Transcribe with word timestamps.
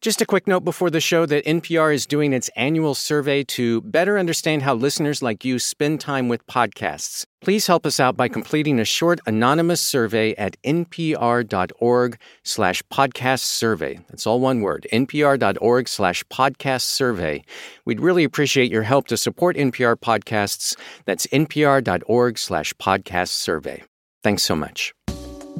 Just 0.00 0.20
a 0.20 0.26
quick 0.26 0.46
note 0.46 0.64
before 0.64 0.90
the 0.90 1.00
show 1.00 1.26
that 1.26 1.44
NPR 1.44 1.92
is 1.92 2.06
doing 2.06 2.32
its 2.32 2.48
annual 2.54 2.94
survey 2.94 3.42
to 3.44 3.80
better 3.80 4.16
understand 4.16 4.62
how 4.62 4.74
listeners 4.74 5.22
like 5.22 5.44
you 5.44 5.58
spend 5.58 6.00
time 6.00 6.28
with 6.28 6.46
podcasts. 6.46 7.24
Please 7.40 7.66
help 7.66 7.84
us 7.84 7.98
out 7.98 8.16
by 8.16 8.28
completing 8.28 8.78
a 8.78 8.84
short 8.84 9.18
anonymous 9.26 9.80
survey 9.80 10.36
at 10.36 10.56
npr.org 10.62 12.16
slash 12.44 12.80
podcast 12.92 13.40
survey. 13.40 13.98
That's 14.08 14.24
all 14.24 14.38
one 14.38 14.60
word, 14.60 14.86
npr.org 14.92 15.88
slash 15.88 16.22
podcast 16.26 16.82
survey. 16.82 17.42
We'd 17.84 18.00
really 18.00 18.22
appreciate 18.22 18.70
your 18.70 18.84
help 18.84 19.08
to 19.08 19.16
support 19.16 19.56
NPR 19.56 19.96
podcasts. 19.96 20.76
That's 21.06 21.26
npr.org 21.26 22.38
slash 22.38 22.72
podcast 22.74 23.30
survey. 23.30 23.82
Thanks 24.22 24.44
so 24.44 24.54
much. 24.54 24.94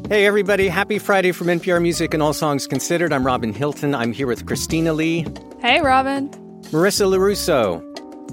Hey, 0.06 0.24
everybody. 0.24 0.68
Happy 0.68 0.98
Friday 0.98 1.32
from 1.32 1.48
NPR 1.48 1.82
Music 1.82 2.14
and 2.14 2.22
All 2.22 2.32
Songs 2.32 2.66
Considered. 2.66 3.12
I'm 3.12 3.26
Robin 3.26 3.52
Hilton. 3.52 3.94
I'm 3.94 4.14
here 4.14 4.26
with 4.26 4.46
Christina 4.46 4.94
Lee. 4.94 5.26
Hey, 5.60 5.82
Robin. 5.82 6.30
Marissa 6.70 7.06
LaRusso. 7.06 7.82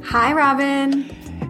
Hi, 0.05 0.32
Robin. 0.32 1.04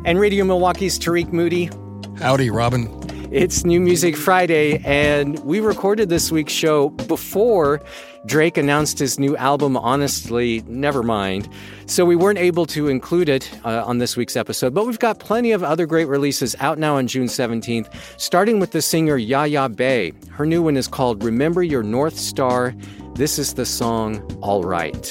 And 0.03 0.19
Radio 0.19 0.43
Milwaukee's 0.43 0.97
Tariq 0.97 1.31
Moody. 1.31 1.69
Howdy, 2.17 2.49
Robin. 2.49 2.89
It's 3.31 3.65
New 3.65 3.79
Music 3.79 4.15
Friday, 4.15 4.79
and 4.83 5.37
we 5.39 5.59
recorded 5.59 6.09
this 6.09 6.31
week's 6.31 6.53
show 6.53 6.89
before 6.89 7.81
Drake 8.25 8.57
announced 8.57 8.97
his 8.97 9.19
new 9.19 9.37
album, 9.37 9.77
Honestly, 9.77 10.61
Nevermind. 10.63 11.51
So 11.85 12.05
we 12.05 12.15
weren't 12.15 12.39
able 12.39 12.65
to 12.67 12.87
include 12.87 13.29
it 13.29 13.51
uh, 13.63 13.83
on 13.85 13.99
this 13.99 14.17
week's 14.17 14.35
episode, 14.35 14.73
but 14.73 14.87
we've 14.87 14.99
got 14.99 15.19
plenty 15.19 15.51
of 15.51 15.63
other 15.63 15.85
great 15.85 16.07
releases 16.07 16.55
out 16.59 16.79
now 16.79 16.95
on 16.97 17.05
June 17.05 17.27
17th, 17.27 17.93
starting 18.19 18.59
with 18.59 18.71
the 18.71 18.81
singer 18.81 19.17
Yaya 19.17 19.69
Bey. 19.69 20.13
Her 20.31 20.45
new 20.45 20.63
one 20.63 20.75
is 20.75 20.87
called 20.87 21.23
Remember 21.23 21.61
Your 21.61 21.83
North 21.83 22.17
Star. 22.17 22.73
This 23.13 23.37
is 23.37 23.53
the 23.53 23.65
song 23.65 24.21
All 24.41 24.63
Right. 24.63 25.07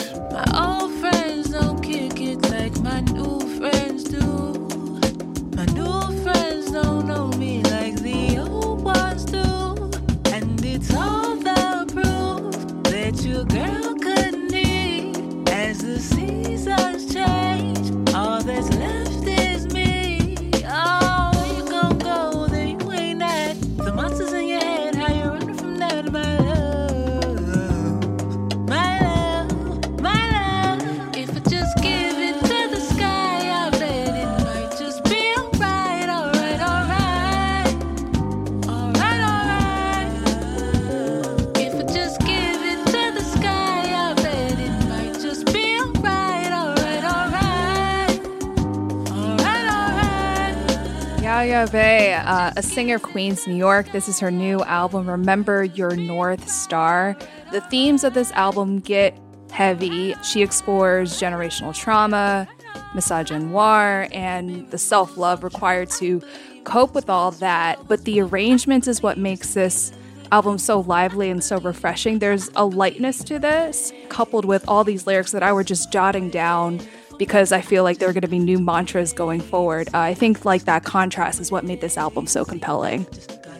Alright. 51.55 51.71
Bey, 51.71 52.13
uh, 52.15 52.51
a 52.57 52.63
singer, 52.63 52.99
Queens, 52.99 53.47
New 53.47 53.55
York. 53.55 53.93
This 53.93 54.09
is 54.09 54.19
her 54.19 54.33
new 54.33 54.61
album, 54.65 55.09
Remember 55.09 55.63
Your 55.63 55.95
North 55.95 56.49
Star. 56.49 57.17
The 57.53 57.61
themes 57.61 58.03
of 58.03 58.13
this 58.13 58.33
album 58.33 58.81
get 58.81 59.17
heavy. 59.53 60.17
She 60.25 60.43
explores 60.43 61.21
generational 61.21 61.73
trauma, 61.73 62.49
misogynoir, 62.95 64.13
and 64.13 64.69
the 64.73 64.79
self 64.79 65.17
love 65.17 65.45
required 65.45 65.91
to 65.91 66.21
cope 66.65 66.93
with 66.93 67.09
all 67.09 67.31
that. 67.31 67.87
But 67.87 68.05
the 68.05 68.21
arrangement 68.21 68.89
is 68.89 69.01
what 69.01 69.17
makes 69.17 69.55
this 69.55 69.93
album 70.33 70.59
so 70.59 70.81
lively 70.81 71.31
and 71.31 71.45
so 71.45 71.59
refreshing. 71.61 72.19
There's 72.19 72.51
a 72.57 72.65
lightness 72.65 73.23
to 73.25 73.39
this, 73.39 73.93
coupled 74.09 74.45
with 74.45 74.65
all 74.67 74.83
these 74.83 75.07
lyrics 75.07 75.31
that 75.31 75.45
I 75.45 75.53
were 75.53 75.63
just 75.63 75.93
jotting 75.93 76.31
down 76.31 76.81
because 77.19 77.53
I 77.53 77.61
feel 77.61 77.83
like 77.83 77.99
there 77.99 78.09
are 78.09 78.13
going 78.13 78.23
to 78.23 78.29
be 78.29 78.39
new 78.39 78.59
mantras 78.59 79.13
going 79.13 79.41
forward. 79.41 79.89
Uh, 79.95 79.99
I 79.99 80.15
think 80.15 80.45
like 80.45 80.65
that 80.65 80.85
contrast 80.85 81.41
is 81.41 81.51
what 81.51 81.65
made 81.65 81.81
this 81.81 81.97
album 81.97 82.27
so 82.27 82.45
compelling. 82.45 83.07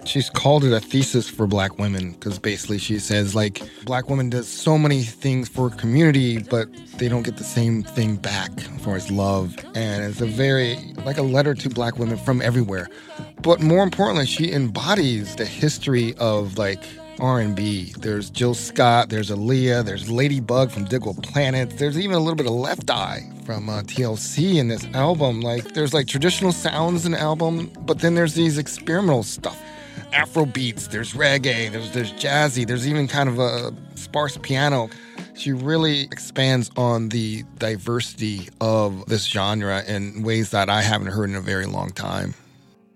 She's 0.05 0.29
called 0.29 0.65
it 0.65 0.73
a 0.73 0.81
thesis 0.81 1.31
for 1.31 1.47
black 1.47 1.79
women 1.79 2.13
because 2.13 2.39
basically 2.39 2.79
she 2.79 2.99
says 2.99 3.35
like 3.35 3.63
black 3.85 4.11
women 4.11 4.29
does 4.29 4.47
so 4.47 4.77
many 4.77 5.03
things 5.03 5.49
for 5.49 5.71
community, 5.71 6.39
but 6.43 6.69
they 6.99 7.09
don't 7.09 7.23
get 7.23 7.39
the 7.39 7.45
same 7.45 7.83
thing 7.83 8.17
back 8.17 8.51
for 8.81 8.97
as 8.97 9.11
love. 9.11 9.57
And 9.75 10.05
it's 10.05 10.21
a 10.21 10.27
very 10.27 10.77
like 11.07 11.17
a 11.17 11.23
letter 11.23 11.55
to 11.55 11.71
black 11.71 11.99
women 11.99 12.19
from 12.19 12.43
everywhere. 12.43 12.91
But 13.41 13.63
more 13.63 13.83
importantly, 13.83 14.27
she 14.27 14.53
embodies 14.53 15.37
the 15.37 15.47
history 15.47 16.15
of 16.19 16.59
like 16.59 16.83
R&B. 17.21 17.93
There's 17.99 18.31
Jill 18.31 18.55
Scott, 18.55 19.09
there's 19.09 19.31
Aaliyah, 19.31 19.85
there's 19.85 20.11
Ladybug 20.11 20.71
from 20.71 20.85
Digable 20.87 21.23
Planet. 21.23 21.71
There's 21.79 21.99
even 21.99 22.17
a 22.17 22.19
little 22.19 22.35
bit 22.35 22.47
of 22.47 22.53
Left 22.53 22.91
Eye 22.91 23.29
from 23.45 23.69
uh, 23.69 23.83
TLC 23.83 24.57
in 24.57 24.69
this 24.69 24.87
album. 24.95 25.41
Like 25.41 25.75
there's 25.75 25.95
like 25.95 26.07
traditional 26.07 26.53
sounds 26.53 27.07
in 27.07 27.13
the 27.13 27.21
album, 27.21 27.71
but 27.81 28.01
then 28.01 28.15
there's 28.15 28.35
these 28.35 28.59
experimental 28.59 29.23
stuff. 29.23 29.61
Afro 30.13 30.47
beats, 30.47 30.89
there's 30.89 31.15
reggae, 31.15 31.71
there's 31.71 31.91
there's 31.93 32.13
jazzy, 32.13 32.67
there's 32.67 32.87
even 32.87 33.09
kind 33.09 33.29
of 33.29 33.39
a 33.39 33.73
sparse 33.95 34.37
piano. 34.39 34.89
She 35.35 35.53
really 35.53 36.03
expands 36.03 36.71
on 36.77 37.09
the 37.09 37.45
diversity 37.59 38.49
of 38.61 39.07
this 39.07 39.25
genre 39.25 39.83
in 39.85 40.23
ways 40.23 40.51
that 40.51 40.71
I 40.71 40.83
haven't 40.83 41.09
heard 41.09 41.31
in 41.31 41.37
a 41.37 41.41
very 41.41 41.67
long 41.67 41.91
time. 41.91 42.35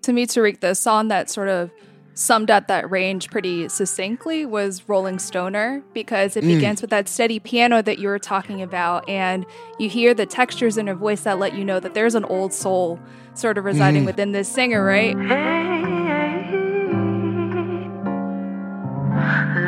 To 0.03 0.13
me, 0.13 0.27
Tariq, 0.27 0.61
the 0.61 0.75
song 0.75 1.09
that 1.09 1.29
sort 1.29 1.49
of 1.49 1.71
summed 2.19 2.51
up 2.51 2.67
that 2.67 2.91
range 2.91 3.31
pretty 3.31 3.69
succinctly 3.69 4.45
was 4.45 4.89
Rolling 4.89 5.21
Stoner 5.21 5.85
because 5.95 6.37
it 6.37 6.43
mm. 6.43 6.49
begins 6.49 6.81
with 6.81 6.91
that 6.91 7.09
steady 7.09 7.39
piano 7.39 7.81
that 7.81 7.99
you 8.01 8.09
were 8.09 8.19
talking 8.19 8.61
about, 8.61 9.09
and 9.09 9.47
you 9.79 9.89
hear 9.89 10.15
the 10.15 10.27
textures 10.27 10.77
in 10.77 10.89
her 10.89 10.97
voice 10.97 11.23
that 11.23 11.39
let 11.39 11.55
you 11.55 11.65
know 11.65 11.79
that 11.79 11.95
there's 11.95 12.17
an 12.17 12.25
old 12.25 12.53
soul 12.53 12.99
sort 13.35 13.57
of 13.57 13.65
residing 13.65 14.03
mm. 14.03 14.07
within 14.07 14.33
this 14.33 14.49
singer, 14.49 14.85
right? 14.85 15.17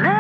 Let's 0.03 0.20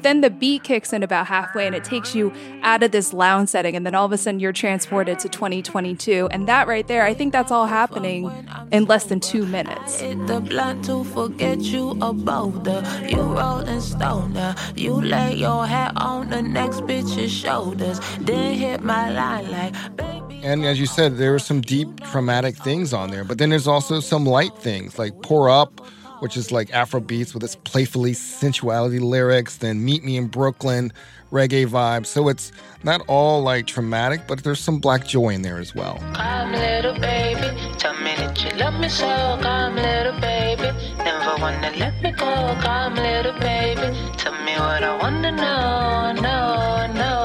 But 0.00 0.04
then 0.04 0.22
the 0.22 0.30
beat 0.30 0.64
kicks 0.64 0.94
in 0.94 1.02
about 1.02 1.26
halfway 1.26 1.66
and 1.66 1.76
it 1.76 1.84
takes 1.84 2.14
you 2.14 2.32
out 2.62 2.82
of 2.82 2.90
this 2.90 3.12
lounge 3.12 3.50
setting, 3.50 3.76
and 3.76 3.84
then 3.84 3.94
all 3.94 4.06
of 4.06 4.12
a 4.12 4.16
sudden 4.16 4.40
you're 4.40 4.50
transported 4.50 5.18
to 5.18 5.28
2022. 5.28 6.26
And 6.30 6.48
that 6.48 6.66
right 6.66 6.88
there, 6.88 7.04
I 7.04 7.12
think 7.12 7.34
that's 7.34 7.52
all 7.52 7.66
happening 7.66 8.32
in 8.72 8.86
less 8.86 9.04
than 9.04 9.20
two 9.20 9.44
minutes. 9.44 10.00
The 10.00 10.42
blunt 10.42 10.86
to 10.86 11.04
forget 11.04 11.60
you 11.60 11.98
a 12.00 12.14
boulder. 12.14 12.82
You 13.10 13.20
rolling 13.20 13.82
stoner. 13.82 14.54
You 14.74 15.02
lay 15.02 15.34
your 15.34 15.66
hat 15.66 15.92
on 15.96 16.30
the 16.30 16.40
next 16.40 16.80
bitch's 16.84 17.30
shoulders. 17.30 18.00
Then 18.22 18.54
hit 18.54 18.82
my 18.82 19.10
line 19.10 19.50
like, 19.50 19.96
baby. 19.96 20.40
And 20.42 20.64
as 20.64 20.80
you 20.80 20.86
said, 20.86 21.18
there 21.18 21.34
are 21.34 21.38
some 21.38 21.60
deep 21.60 22.00
traumatic 22.04 22.56
things 22.56 22.94
on 22.94 23.10
there, 23.10 23.24
but 23.24 23.36
then 23.36 23.50
there's 23.50 23.66
also 23.66 24.00
some 24.00 24.24
light 24.24 24.56
things 24.56 24.98
like 24.98 25.12
Pour 25.20 25.50
Up, 25.50 25.78
which 26.20 26.36
is 26.36 26.52
like 26.52 26.72
Afro 26.72 27.00
beats 27.00 27.34
with 27.34 27.42
its 27.42 27.56
playfully 27.56 28.12
sensuality 28.12 29.00
lyrics, 29.00 29.56
then 29.58 29.84
Meet 29.84 30.04
Me 30.04 30.16
in 30.16 30.28
Brooklyn, 30.28 30.92
reggae 31.32 31.66
vibes. 31.66 32.06
So 32.06 32.28
it's 32.28 32.52
not 32.84 33.02
all 33.08 33.42
like 33.42 33.66
traumatic, 33.66 34.22
but 34.26 34.42
there's 34.44 34.60
some 34.60 34.78
black 34.78 35.06
joy 35.06 35.30
in 35.30 35.42
there 35.42 35.58
as 35.58 35.74
well. 35.74 35.98
Come, 36.14 36.52
little 36.52 36.94
baby. 36.94 37.56
Tell 37.78 37.94
me 37.94 38.14
that 38.16 38.42
you 38.44 38.50
love 38.58 38.78
me 38.80 38.88
so. 38.88 39.06
Come, 39.42 39.76
little 39.76 40.18
baby. 40.20 40.70
Never 40.98 41.40
wanna 41.40 41.72
let 41.76 42.02
me 42.02 42.12
go. 42.12 42.56
Come, 42.60 42.94
little 42.94 43.38
baby. 43.40 43.96
Tell 44.16 44.32
me 44.44 44.52
what 44.54 44.82
I 44.82 44.96
wanna 45.00 45.32
know. 45.32 46.12
No, 46.20 46.86
no. 46.94 47.19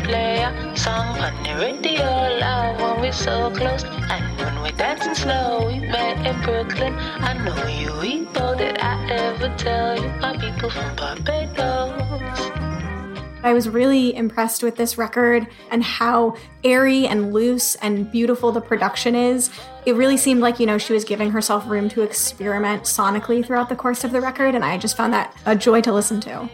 Love 0.00 0.08
when 0.08 0.08
they 0.08 0.12
play 0.12 0.42
a 0.42 0.76
song 0.76 1.18
on 1.18 1.42
the 1.42 1.54
radio. 1.60 2.04
Love 2.38 2.80
when 2.80 3.00
we're 3.00 3.12
so 3.12 3.50
close. 3.54 3.84
And 3.84 4.38
when 4.38 4.62
we're 4.62 4.76
dancing 4.76 5.14
slow, 5.14 5.66
we 5.66 5.80
met 5.80 6.26
in 6.26 6.40
Brooklyn. 6.42 6.94
I 6.94 7.34
know 7.44 7.66
you 7.66 8.02
eat 8.02 8.36
all 8.36 8.56
that 8.56 8.82
I 8.82 9.10
ever 9.10 9.54
tell 9.56 10.00
you. 10.00 10.08
My 10.20 10.36
people 10.36 10.70
from 10.70 10.96
Barbados. 10.96 12.00
I 13.42 13.54
was 13.54 13.70
really 13.70 14.14
impressed 14.14 14.62
with 14.62 14.76
this 14.76 14.98
record 14.98 15.46
and 15.70 15.82
how 15.82 16.36
airy 16.62 17.06
and 17.06 17.32
loose 17.32 17.74
and 17.76 18.10
beautiful 18.10 18.52
the 18.52 18.60
production 18.60 19.14
is. 19.14 19.50
It 19.86 19.94
really 19.94 20.18
seemed 20.18 20.40
like, 20.40 20.60
you 20.60 20.66
know, 20.66 20.76
she 20.76 20.92
was 20.92 21.04
giving 21.04 21.30
herself 21.30 21.66
room 21.66 21.88
to 21.90 22.02
experiment 22.02 22.82
sonically 22.82 23.44
throughout 23.44 23.70
the 23.70 23.76
course 23.76 24.04
of 24.04 24.12
the 24.12 24.20
record, 24.20 24.54
and 24.54 24.62
I 24.62 24.76
just 24.76 24.94
found 24.94 25.14
that 25.14 25.34
a 25.46 25.56
joy 25.56 25.80
to 25.80 25.92
listen 25.92 26.20
to. 26.20 26.50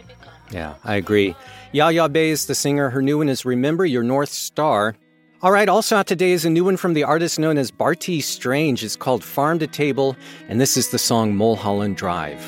Yeah, 0.52 0.74
I 0.84 0.94
agree. 0.94 1.34
Yaya 1.72 2.08
Bey 2.08 2.30
is 2.30 2.46
the 2.46 2.54
singer. 2.54 2.90
Her 2.90 3.02
new 3.02 3.18
one 3.18 3.28
is 3.28 3.44
Remember 3.44 3.84
Your 3.84 4.02
North 4.02 4.28
Star. 4.28 4.96
All 5.42 5.50
right, 5.50 5.68
also 5.68 5.96
out 5.96 6.06
today 6.06 6.30
is 6.30 6.44
a 6.44 6.50
new 6.50 6.64
one 6.64 6.76
from 6.76 6.94
the 6.94 7.04
artist 7.04 7.38
known 7.38 7.58
as 7.58 7.70
Bartees 7.70 8.24
Strange. 8.24 8.84
It's 8.84 8.96
called 8.96 9.22
Farm 9.22 9.58
to 9.58 9.66
Table, 9.66 10.16
and 10.48 10.60
this 10.60 10.76
is 10.76 10.90
the 10.90 10.98
song 10.98 11.36
Mulholland 11.36 11.96
Drive. 11.96 12.40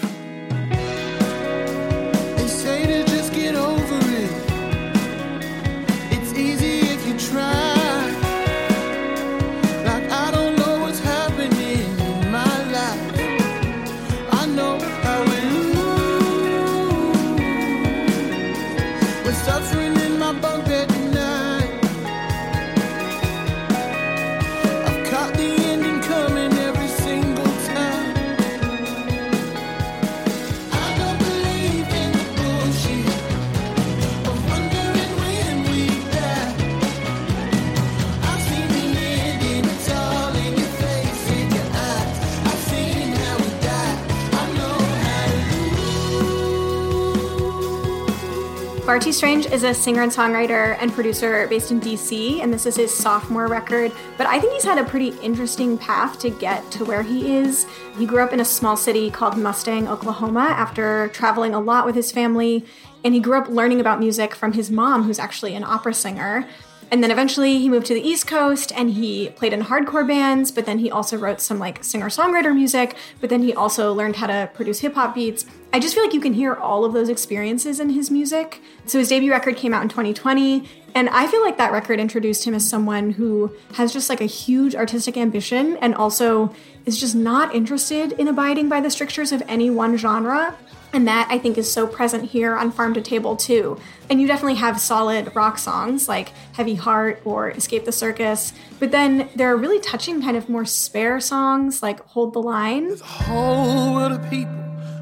How 49.05 49.13
Strange 49.13 49.47
is 49.47 49.63
a 49.63 49.73
singer 49.73 50.03
and 50.03 50.11
songwriter 50.11 50.77
and 50.81 50.93
producer 50.93 51.47
based 51.47 51.71
in 51.71 51.81
DC, 51.81 52.43
and 52.43 52.53
this 52.53 52.67
is 52.67 52.75
his 52.75 52.93
sophomore 52.93 53.47
record. 53.47 53.93
But 54.17 54.27
I 54.27 54.41
think 54.41 54.55
he's 54.55 54.65
had 54.65 54.77
a 54.77 54.83
pretty 54.83 55.11
interesting 55.21 55.79
path 55.79 56.19
to 56.19 56.31
get 56.31 56.69
to 56.73 56.85
where 56.85 57.03
he 57.03 57.37
is. 57.37 57.65
He 57.97 58.07
grew 58.07 58.23
up 58.25 58.33
in 58.33 58.41
a 58.41 58.45
small 58.45 58.77
city 58.77 59.09
called 59.09 59.37
Mustang, 59.37 59.87
Oklahoma, 59.87 60.41
after 60.41 61.09
traveling 61.09 61.55
a 61.55 61.61
lot 61.61 61.87
with 61.87 61.95
his 61.95 62.11
family, 62.11 62.67
and 63.05 63.15
he 63.15 63.21
grew 63.21 63.39
up 63.39 63.49
learning 63.49 63.81
about 63.81 64.01
music 64.01 64.35
from 64.35 64.53
his 64.53 64.69
mom, 64.69 65.05
who's 65.05 65.21
actually 65.21 65.55
an 65.55 65.63
opera 65.63 65.95
singer. 65.95 66.49
And 66.91 67.03
then 67.03 67.11
eventually 67.11 67.59
he 67.59 67.69
moved 67.69 67.87
to 67.87 67.95
the 67.95 68.01
East 68.01 68.27
Coast 68.27 68.73
and 68.75 68.91
he 68.91 69.29
played 69.31 69.53
in 69.53 69.63
hardcore 69.63 70.07
bands, 70.07 70.51
but 70.51 70.65
then 70.65 70.79
he 70.79 70.91
also 70.91 71.19
wrote 71.19 71.41
some 71.41 71.59
like 71.59 71.85
singer 71.85 72.09
songwriter 72.09 72.55
music, 72.55 72.97
but 73.21 73.29
then 73.29 73.43
he 73.43 73.53
also 73.53 73.93
learned 73.93 74.17
how 74.17 74.27
to 74.27 74.51
produce 74.55 74.81
hip 74.81 74.95
hop 74.95 75.15
beats. 75.15 75.45
I 75.73 75.81
just 75.81 75.95
feel 75.95 76.03
like 76.03 76.15
you 76.15 76.21
can 76.21 76.33
hear 76.33 76.55
all 76.55 76.87
of 76.87 76.95
those 76.95 77.11
experiences 77.11 77.79
in 77.79 77.91
his 77.91 78.11
music. 78.11 78.63
So 78.87 78.99
his 78.99 79.09
debut 79.09 79.31
record 79.31 79.57
came 79.57 79.75
out 79.75 79.83
in 79.83 79.91
2020, 79.91 80.67
and 80.95 81.11
I 81.11 81.27
feel 81.27 81.43
like 81.43 81.59
that 81.59 81.73
record 81.73 82.01
introduced 82.01 82.47
him 82.47 82.55
as 82.55 82.69
someone 82.69 83.11
who 83.11 83.55
has 83.75 83.93
just 83.93 84.09
like 84.09 84.23
a 84.23 84.27
huge 84.27 84.75
artistic 84.75 85.19
ambition 85.19 85.77
and 85.83 85.95
also 85.95 86.55
is 86.87 86.99
just 86.99 87.15
not 87.15 87.55
interested 87.55 88.13
in 88.13 88.29
abiding 88.29 88.71
by 88.71 88.81
the 88.81 88.91
strictures 88.91 89.31
of 89.31 89.43
any 89.47 89.69
one 89.69 89.99
genre. 89.99 90.57
And 90.93 91.07
that 91.07 91.29
I 91.31 91.39
think 91.39 91.59
is 91.59 91.71
so 91.71 91.87
present 91.87 92.31
here 92.31 92.57
on 92.57 92.71
Farm 92.71 92.95
to 92.95 93.01
Table 93.01 93.37
too. 93.37 93.79
And 94.09 94.21
you 94.21 94.27
definitely 94.27 94.55
have 94.57 94.81
solid 94.81 95.35
rock 95.35 95.59
songs 95.59 96.09
like 96.09 96.33
Heavy 96.55 96.77
Heart 96.77 97.21
or 97.25 97.51
Escape 97.51 97.85
the 97.85 97.93
Circus, 97.93 98.53
but 98.79 98.91
then 98.91 99.29
there 99.37 99.53
are 99.53 99.57
really 99.57 99.81
touching 99.81 100.23
kind 100.23 100.37
of 100.37 100.49
more 100.49 100.65
spare 100.65 101.21
songs 101.21 101.83
like 101.83 102.01
Hold 102.09 102.33
the 102.33 102.41
Line. 102.41 102.97
whole 103.03 103.99
of 103.99 104.31
people 104.31 104.55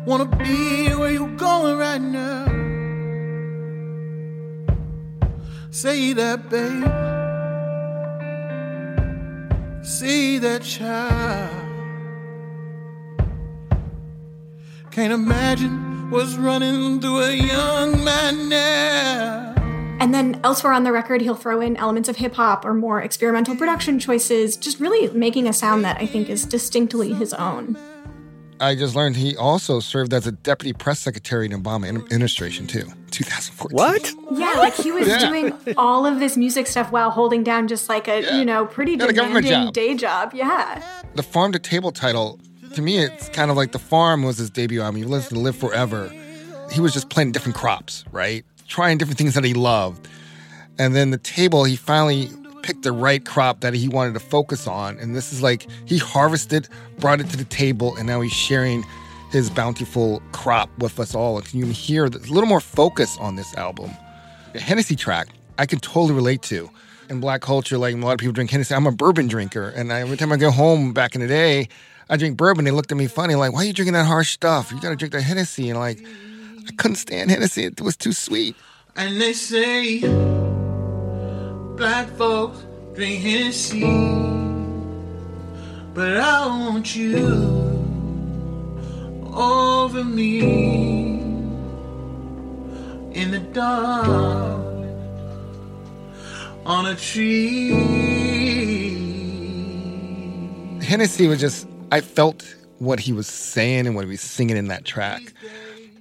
wanna 0.07 0.27
be 0.37 0.89
where 0.95 1.11
you're 1.11 1.37
going 1.37 1.77
right 1.77 2.01
now. 2.01 2.47
Say 5.71 6.15
that, 6.15 6.49
babe. 6.49 6.85
See 9.85 10.39
that 10.39 10.63
child. 10.63 11.66
Can't 14.97 15.13
imagine 15.13 16.11
what's 16.11 16.37
running 16.37 17.03
through 17.03 17.19
a 17.21 17.33
young 17.35 18.03
man 18.03 18.49
now. 18.49 19.53
And 20.01 20.15
then 20.15 20.41
elsewhere 20.43 20.73
on 20.73 20.85
the 20.85 20.93
record, 20.93 21.21
he'll 21.21 21.35
throw 21.35 21.61
in 21.61 21.77
elements 21.77 22.09
of 22.09 22.17
hip 22.17 22.33
hop 22.33 22.65
or 22.65 22.73
more 22.73 23.03
experimental 23.03 23.55
production 23.57 23.99
choices, 23.99 24.57
just 24.57 24.81
really 24.81 25.11
making 25.11 25.49
a 25.49 25.53
sound 25.53 25.85
that 25.85 25.99
I 26.01 26.07
think 26.07 26.31
is 26.31 26.47
distinctly 26.47 27.13
his 27.13 27.35
own. 27.35 27.77
I 28.59 28.75
just 28.75 28.95
learned 28.97 29.17
he 29.17 29.37
also 29.37 29.81
served 29.81 30.15
as 30.15 30.27
a 30.27 30.33
deputy 30.33 30.73
press 30.73 30.99
secretary 30.99 31.45
in 31.45 31.53
Obama 31.53 31.89
administration 31.91 32.67
too, 32.67 32.87
2014. 33.11 33.77
What? 33.77 34.15
Yeah, 34.33 34.55
like 34.57 34.75
he 34.77 34.93
was 34.93 35.07
Yeah. 35.07 35.29
doing 35.29 35.53
all 35.77 36.07
of 36.07 36.21
this 36.21 36.39
music 36.39 36.67
stuff 36.67 36.91
while 36.91 37.11
holding 37.11 37.43
down 37.43 37.69
just 37.69 37.91
like 37.91 38.09
a, 38.09 38.23
Yeah. 38.23 38.39
you 38.39 38.47
know, 38.47 38.65
pretty 38.65 38.97
government 38.97 39.45
demanding 39.45 39.67
job. 39.67 39.75
day 39.75 39.95
job. 39.95 40.31
Yeah. 40.33 40.81
The 41.15 41.23
farm 41.23 41.53
to 41.53 41.59
table 41.59 41.93
title, 41.93 42.41
to 42.75 42.83
me, 42.83 42.99
it's 42.99 43.29
kind 43.31 43.51
of 43.51 43.57
like 43.57 43.73
the 43.73 43.79
farm 43.79 44.23
was 44.23 44.39
his 44.39 44.51
debut 44.51 44.81
album. 44.83 45.01
You 45.01 45.09
listen 45.09 45.37
to 45.37 45.41
Live 45.41 45.57
Forever. 45.57 46.13
He 46.73 46.81
was 46.81 46.93
just 46.93 47.09
planting 47.09 47.33
different 47.33 47.57
crops, 47.57 48.05
right? 48.13 48.45
Trying 48.69 48.99
different 48.99 49.19
things 49.19 49.35
that 49.35 49.45
he 49.45 49.55
loved. 49.55 50.09
And 50.79 50.95
then 50.95 51.11
the 51.11 51.19
table, 51.19 51.65
he 51.65 51.77
finally 51.77 52.29
picked 52.63 52.83
the 52.83 52.93
right 52.93 53.25
crop 53.25 53.61
that 53.61 53.75
he 53.75 53.89
wanted 53.89 54.15
to 54.15 54.21
focus 54.21 54.67
on. 54.67 54.99
And 54.99 55.15
this 55.15 55.33
is 55.33 55.43
like 55.43 55.67
he 55.85 55.99
harvested, 55.99 56.69
brought 56.99 57.21
it 57.21 57.31
to 57.31 57.37
the 57.37 57.45
table, 57.45 57.97
and 57.97 58.07
now 58.07 58.21
he's 58.21 58.33
sharing 58.33 58.85
his 59.31 59.51
bountiful 59.51 60.21
crop 60.33 60.69
with 60.79 60.99
us 60.99 61.15
all. 61.15 61.39
And 61.39 61.55
you 61.55 61.65
can 61.65 61.73
hear 61.73 62.07
a 62.07 62.09
little 62.09 62.47
more 62.47 62.61
focus 62.61 63.17
on 63.19 63.37
this 63.37 63.55
album. 63.57 63.91
The 64.53 64.61
Hennessy 64.61 64.97
track, 64.97 65.29
I 65.59 65.67
can 65.67 65.79
totally 65.79 66.15
relate 66.15 66.43
to. 66.43 66.69
In 67.09 67.21
black 67.21 67.41
culture, 67.41 67.79
like 67.79 67.95
a 67.95 67.99
lot 67.99 68.13
of 68.13 68.19
people 68.19 68.33
drink 68.33 68.51
Hennessy. 68.51 68.75
I'm 68.75 68.87
a 68.87 68.93
bourbon 68.93 69.29
drinker. 69.29 69.69
And 69.69 69.93
I, 69.93 70.01
every 70.01 70.17
time 70.17 70.33
I 70.33 70.37
go 70.37 70.51
home 70.51 70.93
back 70.93 71.15
in 71.15 71.21
the 71.21 71.29
day, 71.29 71.69
I 72.09 72.17
drink 72.17 72.37
bourbon. 72.37 72.65
They 72.65 72.71
looked 72.71 72.93
at 72.93 72.99
me 72.99 73.09
funny, 73.09 73.35
like, 73.35 73.53
why 73.53 73.63
are 73.63 73.65
you 73.65 73.73
drinking 73.73 73.95
that 73.95 74.07
harsh 74.07 74.33
stuff? 74.33 74.71
You 74.71 74.81
gotta 74.81 74.97
drink 74.97 75.13
that 75.13 75.23
Hennessy. 75.23 75.71
And 75.71 75.79
like, 75.79 75.99
I 76.69 76.73
couldn't 76.77 76.97
stand 76.97 77.31
Hennessy. 77.31 77.65
It 77.65 77.81
was 77.81 77.97
too 77.97 78.13
sweet. 78.13 78.55
And 78.95 79.21
they 79.21 79.33
say 79.33 80.01
black 81.77 82.09
folks 82.11 82.65
drink 82.95 83.23
Hennessy, 83.23 83.83
but 85.95 86.17
I 86.17 86.47
want 86.47 86.95
you 86.95 87.17
over 89.35 90.05
me 90.05 90.41
in 93.13 93.31
the 93.31 93.41
dark 93.53 94.65
on 96.65 96.87
a 96.87 96.95
tree. 96.95 97.73
Hennessy 100.83 101.27
was 101.27 101.41
just, 101.41 101.67
I 101.93 102.01
felt 102.01 102.57
what 102.79 102.99
he 102.99 103.13
was 103.13 103.29
saying 103.29 103.87
and 103.87 103.95
what 103.95 104.05
he 104.05 104.11
was 104.11 104.21
singing 104.21 104.57
in 104.57 104.69
that 104.69 104.85
track. 104.85 105.33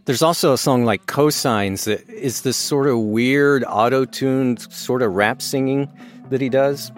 There's 0.06 0.24
also 0.24 0.54
a 0.54 0.58
song 0.58 0.84
like 0.84 1.06
Cosigns 1.06 1.86
that 1.86 2.08
is 2.10 2.42
this 2.42 2.58
sort 2.58 2.88
of 2.88 3.00
weird 3.00 3.64
auto 3.68 4.06
tuned 4.06 4.62
sort 4.72 5.02
of 5.02 5.14
rap 5.14 5.42
singing 5.42 5.92
that 6.30 6.42
he 6.42 6.50
does. 6.50 6.92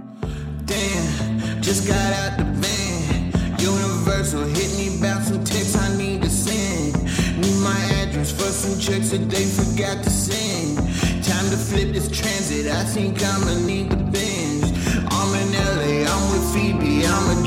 Damn, 0.65 1.61
just 1.61 1.87
got 1.87 2.13
out 2.13 2.37
the 2.37 2.45
van. 2.45 3.59
Universal 3.59 4.43
hit 4.43 4.77
me 4.77 4.97
about 4.97 5.23
some 5.23 5.43
texts 5.43 5.75
I 5.75 5.97
need 5.97 6.21
to 6.21 6.29
send. 6.29 6.95
Need 7.39 7.59
my 7.61 7.79
address 8.01 8.31
for 8.31 8.51
some 8.51 8.79
checks 8.79 9.11
that 9.11 9.29
they 9.29 9.45
forgot 9.45 10.03
to 10.03 10.09
send. 10.09 10.77
Time 11.23 11.49
to 11.49 11.57
flip 11.57 11.93
this 11.93 12.09
transit. 12.09 12.67
I 12.71 12.83
think 12.85 13.21
I'ma 13.21 13.65
need 13.65 13.89
the 13.89 13.97
binge. 13.97 14.63
I'm 15.09 15.33
in 15.35 15.53
LA, 15.53 16.09
I'm 16.09 16.31
with 16.31 16.53
Phoebe, 16.53 17.05
I'm 17.05 17.37
a 17.37 17.46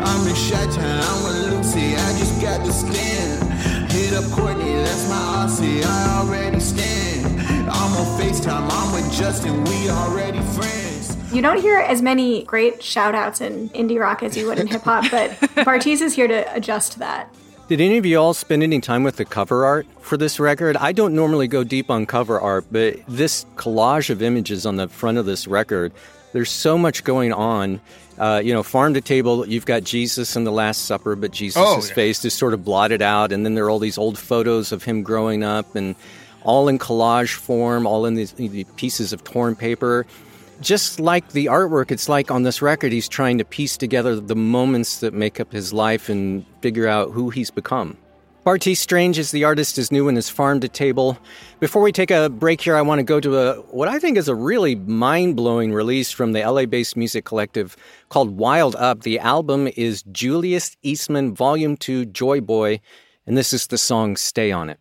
I'm 0.00 0.26
in 0.26 0.34
Chi-Town, 0.34 1.02
I'm 1.02 1.24
with 1.24 1.52
Lucy, 1.52 1.96
I 1.96 2.18
just 2.18 2.40
got 2.40 2.64
the 2.64 2.72
scan. 2.72 3.88
Hit 3.90 4.12
up 4.14 4.24
Courtney, 4.30 4.74
that's 4.74 5.08
my 5.08 5.46
Aussie, 5.46 5.82
I 5.84 6.20
already 6.20 6.60
stand. 6.60 7.40
I'm 7.70 7.92
on 7.96 8.20
FaceTime, 8.20 8.68
I'm 8.70 8.92
with 8.92 9.12
Justin, 9.12 9.64
we 9.64 9.90
already 9.90 10.40
friends. 10.40 11.16
You 11.32 11.42
don't 11.42 11.60
hear 11.60 11.78
as 11.78 12.00
many 12.00 12.44
great 12.44 12.82
shout 12.82 13.14
outs 13.14 13.40
in 13.40 13.68
indie 13.70 14.00
rock 14.00 14.22
as 14.22 14.36
you 14.36 14.46
would 14.46 14.58
in 14.58 14.66
hip 14.68 14.82
hop, 14.82 15.10
but 15.10 15.30
Bartees 15.64 16.00
is 16.00 16.14
here 16.14 16.28
to 16.28 16.54
adjust 16.54 16.98
that. 17.00 17.34
Did 17.68 17.82
any 17.82 17.98
of 17.98 18.06
you 18.06 18.18
all 18.18 18.32
spend 18.32 18.62
any 18.62 18.80
time 18.80 19.02
with 19.02 19.16
the 19.16 19.26
cover 19.26 19.66
art 19.66 19.86
for 20.00 20.16
this 20.16 20.40
record? 20.40 20.76
I 20.78 20.92
don't 20.92 21.14
normally 21.14 21.48
go 21.48 21.64
deep 21.64 21.90
on 21.90 22.06
cover 22.06 22.40
art, 22.40 22.64
but 22.70 23.00
this 23.06 23.44
collage 23.56 24.08
of 24.08 24.22
images 24.22 24.64
on 24.64 24.76
the 24.76 24.88
front 24.88 25.18
of 25.18 25.26
this 25.26 25.46
record, 25.46 25.92
there's 26.32 26.50
so 26.50 26.78
much 26.78 27.04
going 27.04 27.30
on. 27.32 27.80
Uh, 28.18 28.40
you 28.44 28.52
know, 28.52 28.62
farm 28.62 28.94
to 28.94 29.00
table, 29.00 29.46
you've 29.46 29.66
got 29.66 29.84
Jesus 29.84 30.34
in 30.34 30.44
the 30.44 30.50
Last 30.52 30.86
Supper, 30.86 31.14
but 31.14 31.30
Jesus' 31.30 31.62
Oh, 31.64 31.76
yeah. 31.76 31.94
face 31.94 32.24
is 32.24 32.34
sort 32.34 32.52
of 32.52 32.64
blotted 32.64 33.00
out, 33.00 33.30
and 33.32 33.44
then 33.44 33.54
there 33.54 33.64
are 33.66 33.70
all 33.70 33.78
these 33.78 33.96
old 33.98 34.18
photos 34.18 34.72
of 34.72 34.82
him 34.82 35.02
growing 35.02 35.44
up, 35.44 35.76
and 35.76 35.94
all 36.42 36.68
in 36.68 36.78
collage 36.78 37.34
form, 37.34 37.86
all 37.86 38.06
in 38.06 38.14
these, 38.14 38.32
these 38.32 38.64
pieces 38.76 39.12
of 39.12 39.22
torn 39.24 39.54
paper. 39.54 40.06
Just 40.60 40.98
like 40.98 41.30
the 41.30 41.46
artwork, 41.46 41.92
it's 41.92 42.08
like 42.08 42.32
on 42.32 42.42
this 42.42 42.60
record, 42.60 42.90
he's 42.90 43.08
trying 43.08 43.38
to 43.38 43.44
piece 43.44 43.76
together 43.76 44.18
the 44.18 44.34
moments 44.34 44.98
that 45.00 45.14
make 45.14 45.38
up 45.38 45.52
his 45.52 45.72
life 45.72 46.08
and 46.08 46.44
figure 46.60 46.88
out 46.88 47.12
who 47.12 47.30
he's 47.30 47.50
become. 47.50 47.96
Bartees 48.44 48.78
Strange 48.80 49.18
is 49.18 49.30
the 49.30 49.44
artist 49.44 49.76
is 49.76 49.92
new 49.92 50.08
in 50.08 50.16
his 50.16 50.30
farm 50.30 50.60
to 50.60 50.68
table. 50.68 51.18
Before 51.60 51.82
we 51.82 51.92
take 51.92 52.10
a 52.10 52.30
break 52.30 52.60
here, 52.60 52.76
I 52.76 52.82
want 52.82 53.00
to 53.00 53.02
go 53.02 53.20
to 53.20 53.36
a 53.36 53.54
what 53.72 53.88
I 53.88 53.98
think 53.98 54.16
is 54.16 54.28
a 54.28 54.34
really 54.34 54.74
mind-blowing 54.74 55.72
release 55.72 56.12
from 56.12 56.32
the 56.32 56.40
LA-based 56.48 56.96
music 56.96 57.24
collective 57.24 57.76
called 58.08 58.38
Wild 58.38 58.74
Up. 58.76 59.02
The 59.02 59.18
album 59.18 59.68
is 59.76 60.02
Julius 60.04 60.76
Eastman 60.82 61.34
Volume 61.34 61.76
2 61.76 62.06
Joy 62.06 62.40
Boy, 62.40 62.80
and 63.26 63.36
this 63.36 63.52
is 63.52 63.66
the 63.66 63.76
song 63.76 64.16
Stay 64.16 64.50
on 64.50 64.70
It. 64.70 64.80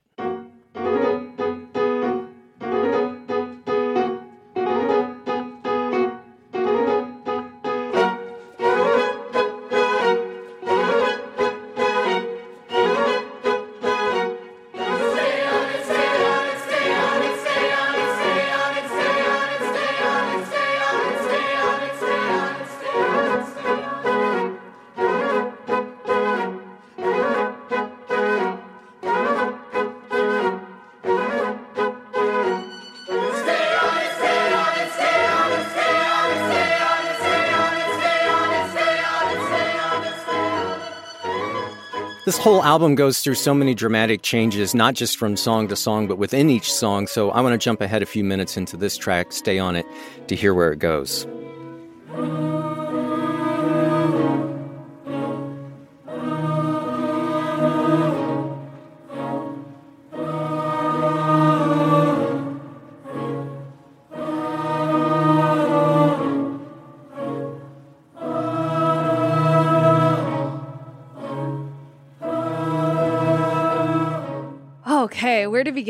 This 42.38 42.44
whole 42.44 42.64
album 42.64 42.94
goes 42.94 43.22
through 43.22 43.34
so 43.34 43.52
many 43.56 43.74
dramatic 43.74 44.22
changes, 44.22 44.76
not 44.76 44.94
just 44.94 45.18
from 45.18 45.36
song 45.36 45.68
to 45.70 45.76
song, 45.76 46.08
but 46.08 46.20
within 46.20 46.52
each 46.52 46.72
song. 46.72 47.08
So 47.08 47.32
I 47.32 47.42
want 47.42 47.54
to 47.54 47.58
jump 47.58 47.82
ahead 47.82 48.04
a 48.04 48.06
few 48.06 48.24
minutes 48.24 48.58
into 48.58 48.78
this 48.78 48.96
track, 48.96 49.32
Stay 49.32 49.58
on 49.58 49.76
It, 49.76 49.88
to 50.28 50.36
hear 50.36 50.54
where 50.54 50.72
it 50.72 50.78
goes. 50.78 51.26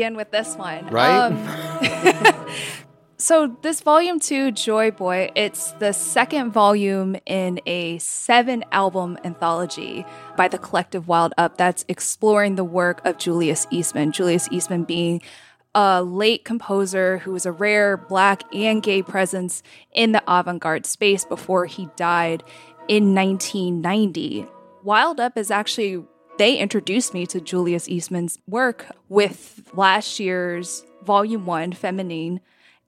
Begin 0.08 0.16
with 0.16 0.30
this 0.30 0.56
one? 0.56 0.86
Right? 0.88 1.26
Um, 1.26 2.46
so 3.18 3.56
this 3.62 3.80
volume 3.80 4.20
two, 4.20 4.52
Joy 4.52 4.90
Boy, 4.90 5.30
it's 5.34 5.72
the 5.72 5.92
second 5.92 6.52
volume 6.52 7.16
in 7.26 7.60
a 7.66 7.98
seven 7.98 8.64
album 8.72 9.18
anthology 9.24 10.04
by 10.36 10.48
the 10.48 10.58
collective 10.58 11.08
Wild 11.08 11.34
Up 11.36 11.58
that's 11.58 11.84
exploring 11.88 12.56
the 12.56 12.64
work 12.64 13.04
of 13.04 13.18
Julius 13.18 13.66
Eastman. 13.70 14.12
Julius 14.12 14.48
Eastman 14.50 14.84
being 14.84 15.20
a 15.74 16.02
late 16.02 16.44
composer 16.44 17.18
who 17.18 17.32
was 17.32 17.44
a 17.44 17.52
rare 17.52 17.96
black 17.96 18.42
and 18.54 18.82
gay 18.82 19.02
presence 19.02 19.62
in 19.92 20.12
the 20.12 20.22
avant-garde 20.26 20.86
space 20.86 21.24
before 21.24 21.66
he 21.66 21.88
died 21.96 22.42
in 22.88 23.14
1990. 23.14 24.46
Wild 24.82 25.20
Up 25.20 25.36
is 25.36 25.50
actually 25.50 26.02
they 26.38 26.56
introduced 26.56 27.12
me 27.12 27.26
to 27.26 27.40
Julius 27.40 27.88
Eastman's 27.88 28.38
work 28.46 28.86
with 29.08 29.68
last 29.74 30.20
year's 30.20 30.84
volume 31.02 31.44
1 31.46 31.72
Feminine. 31.72 32.40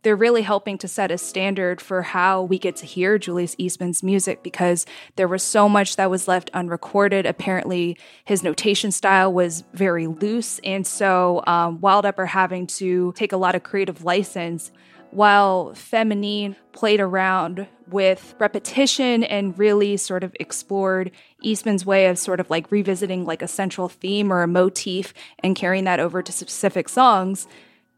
They're 0.02 0.16
really 0.16 0.42
helping 0.42 0.78
to 0.78 0.88
set 0.88 1.11
a 1.11 1.19
standard 1.19 1.80
for 1.80 2.00
how 2.00 2.42
we 2.42 2.59
get 2.59 2.76
to 2.76 2.87
hear 2.87 3.19
Julius 3.19 3.57
Eastman's 3.59 4.02
music 4.02 4.42
because 4.42 4.87
there 5.16 5.28
was 5.28 5.42
so 5.42 5.69
much 5.69 5.97
that 5.97 6.09
was 6.11 6.28
left 6.28 6.49
unrecorded. 6.54 7.26
Apparently, 7.26 7.99
his 8.25 8.42
notation 8.42 8.92
style 8.92 9.33
was 9.33 9.64
very 9.75 10.07
loose, 10.07 10.61
and 10.61 10.87
so 10.87 11.42
um, 11.47 11.80
Wild 11.80 12.07
Up 12.07 12.19
are 12.19 12.26
having 12.26 12.66
to 12.69 13.12
take 13.14 13.33
a 13.33 13.37
lot 13.37 13.54
of 13.54 13.62
creative 13.62 14.04
license 14.04 14.71
while 15.11 15.75
Feminine 15.75 16.57
played 16.73 17.00
around 17.00 17.67
with 17.88 18.35
repetition 18.38 19.25
and 19.25 19.59
really 19.59 19.97
sort 19.97 20.23
of 20.23 20.35
explored 20.38 21.11
Eastman's 21.43 21.85
way 21.85 22.07
of 22.07 22.19
sort 22.19 22.40
of 22.40 22.49
like 22.49 22.71
revisiting 22.71 23.25
like 23.25 23.43
a 23.43 23.49
central 23.49 23.88
theme 23.88 24.33
or 24.33 24.43
a 24.43 24.47
motif 24.47 25.12
and 25.40 25.57
carrying 25.57 25.85
that 25.85 26.00
over 26.00 26.23
to 26.23 26.33
specific 26.33 26.88
songs. 26.88 27.49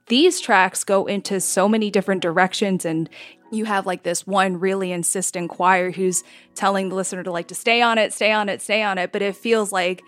These 0.06 0.40
tracks 0.40 0.84
go 0.84 1.06
into 1.06 1.40
so 1.40 1.68
many 1.68 1.90
different 1.90 2.22
directions 2.22 2.84
and 2.84 3.08
you 3.50 3.66
have 3.66 3.86
like 3.86 4.02
this 4.02 4.26
one 4.26 4.58
really 4.58 4.90
insistent 4.90 5.50
choir 5.50 5.90
who's 5.90 6.24
telling 6.54 6.88
the 6.88 6.94
listener 6.94 7.22
to 7.22 7.30
like 7.30 7.48
to 7.48 7.54
stay 7.54 7.82
on 7.82 7.98
it, 7.98 8.12
stay 8.12 8.32
on 8.32 8.48
it, 8.48 8.62
stay 8.62 8.82
on 8.82 8.96
it, 8.96 9.12
but 9.12 9.20
it 9.20 9.36
feels 9.36 9.70
like 9.70 10.02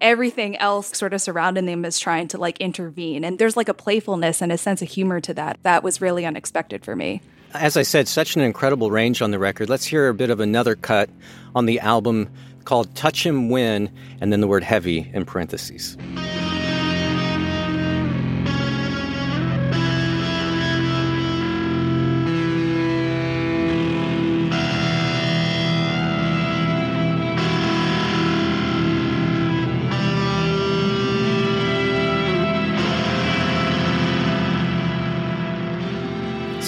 everything 0.00 0.56
else 0.56 0.96
sort 0.96 1.12
of 1.12 1.20
surrounding 1.20 1.66
them 1.66 1.84
is 1.84 1.98
trying 1.98 2.28
to 2.28 2.38
like 2.38 2.58
intervene. 2.58 3.24
And 3.24 3.38
there's 3.38 3.56
like 3.56 3.68
a 3.68 3.74
playfulness 3.74 4.40
and 4.42 4.52
a 4.52 4.58
sense 4.58 4.82
of 4.82 4.88
humor 4.88 5.20
to 5.20 5.34
that. 5.34 5.58
That 5.62 5.82
was 5.82 6.00
really 6.00 6.26
unexpected 6.26 6.84
for 6.84 6.96
me. 6.96 7.20
As 7.52 7.76
I 7.76 7.82
said, 7.82 8.06
such 8.06 8.36
an 8.36 8.42
incredible 8.42 8.90
range 8.90 9.22
on 9.22 9.32
the 9.32 9.38
record. 9.38 9.68
Let's 9.68 9.84
hear 9.84 10.08
a 10.08 10.14
bit 10.14 10.30
of 10.30 10.38
another 10.38 10.76
cut 10.76 11.10
on 11.54 11.66
the 11.66 11.80
album 11.80 12.30
called 12.64 12.94
Touch 12.94 13.26
Him 13.26 13.48
When, 13.48 13.90
and 14.20 14.32
then 14.32 14.40
the 14.40 14.46
word 14.46 14.62
heavy 14.62 15.10
in 15.12 15.24
parentheses. 15.24 15.96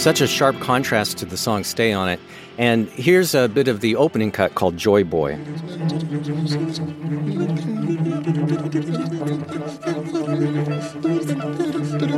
Such 0.03 0.21
a 0.21 0.27
sharp 0.27 0.59
contrast 0.59 1.19
to 1.19 1.27
the 1.27 1.37
song 1.37 1.63
Stay 1.63 1.93
on 1.93 2.09
It. 2.09 2.19
And 2.59 2.89
here's 2.89 3.37
a 3.37 3.49
bit 3.49 3.69
of 3.69 3.79
the 3.83 3.95
opening 3.95 4.33
cut 4.33 4.57
called 4.57 4.77
Joy 4.77 5.05
Boy. 5.05 5.39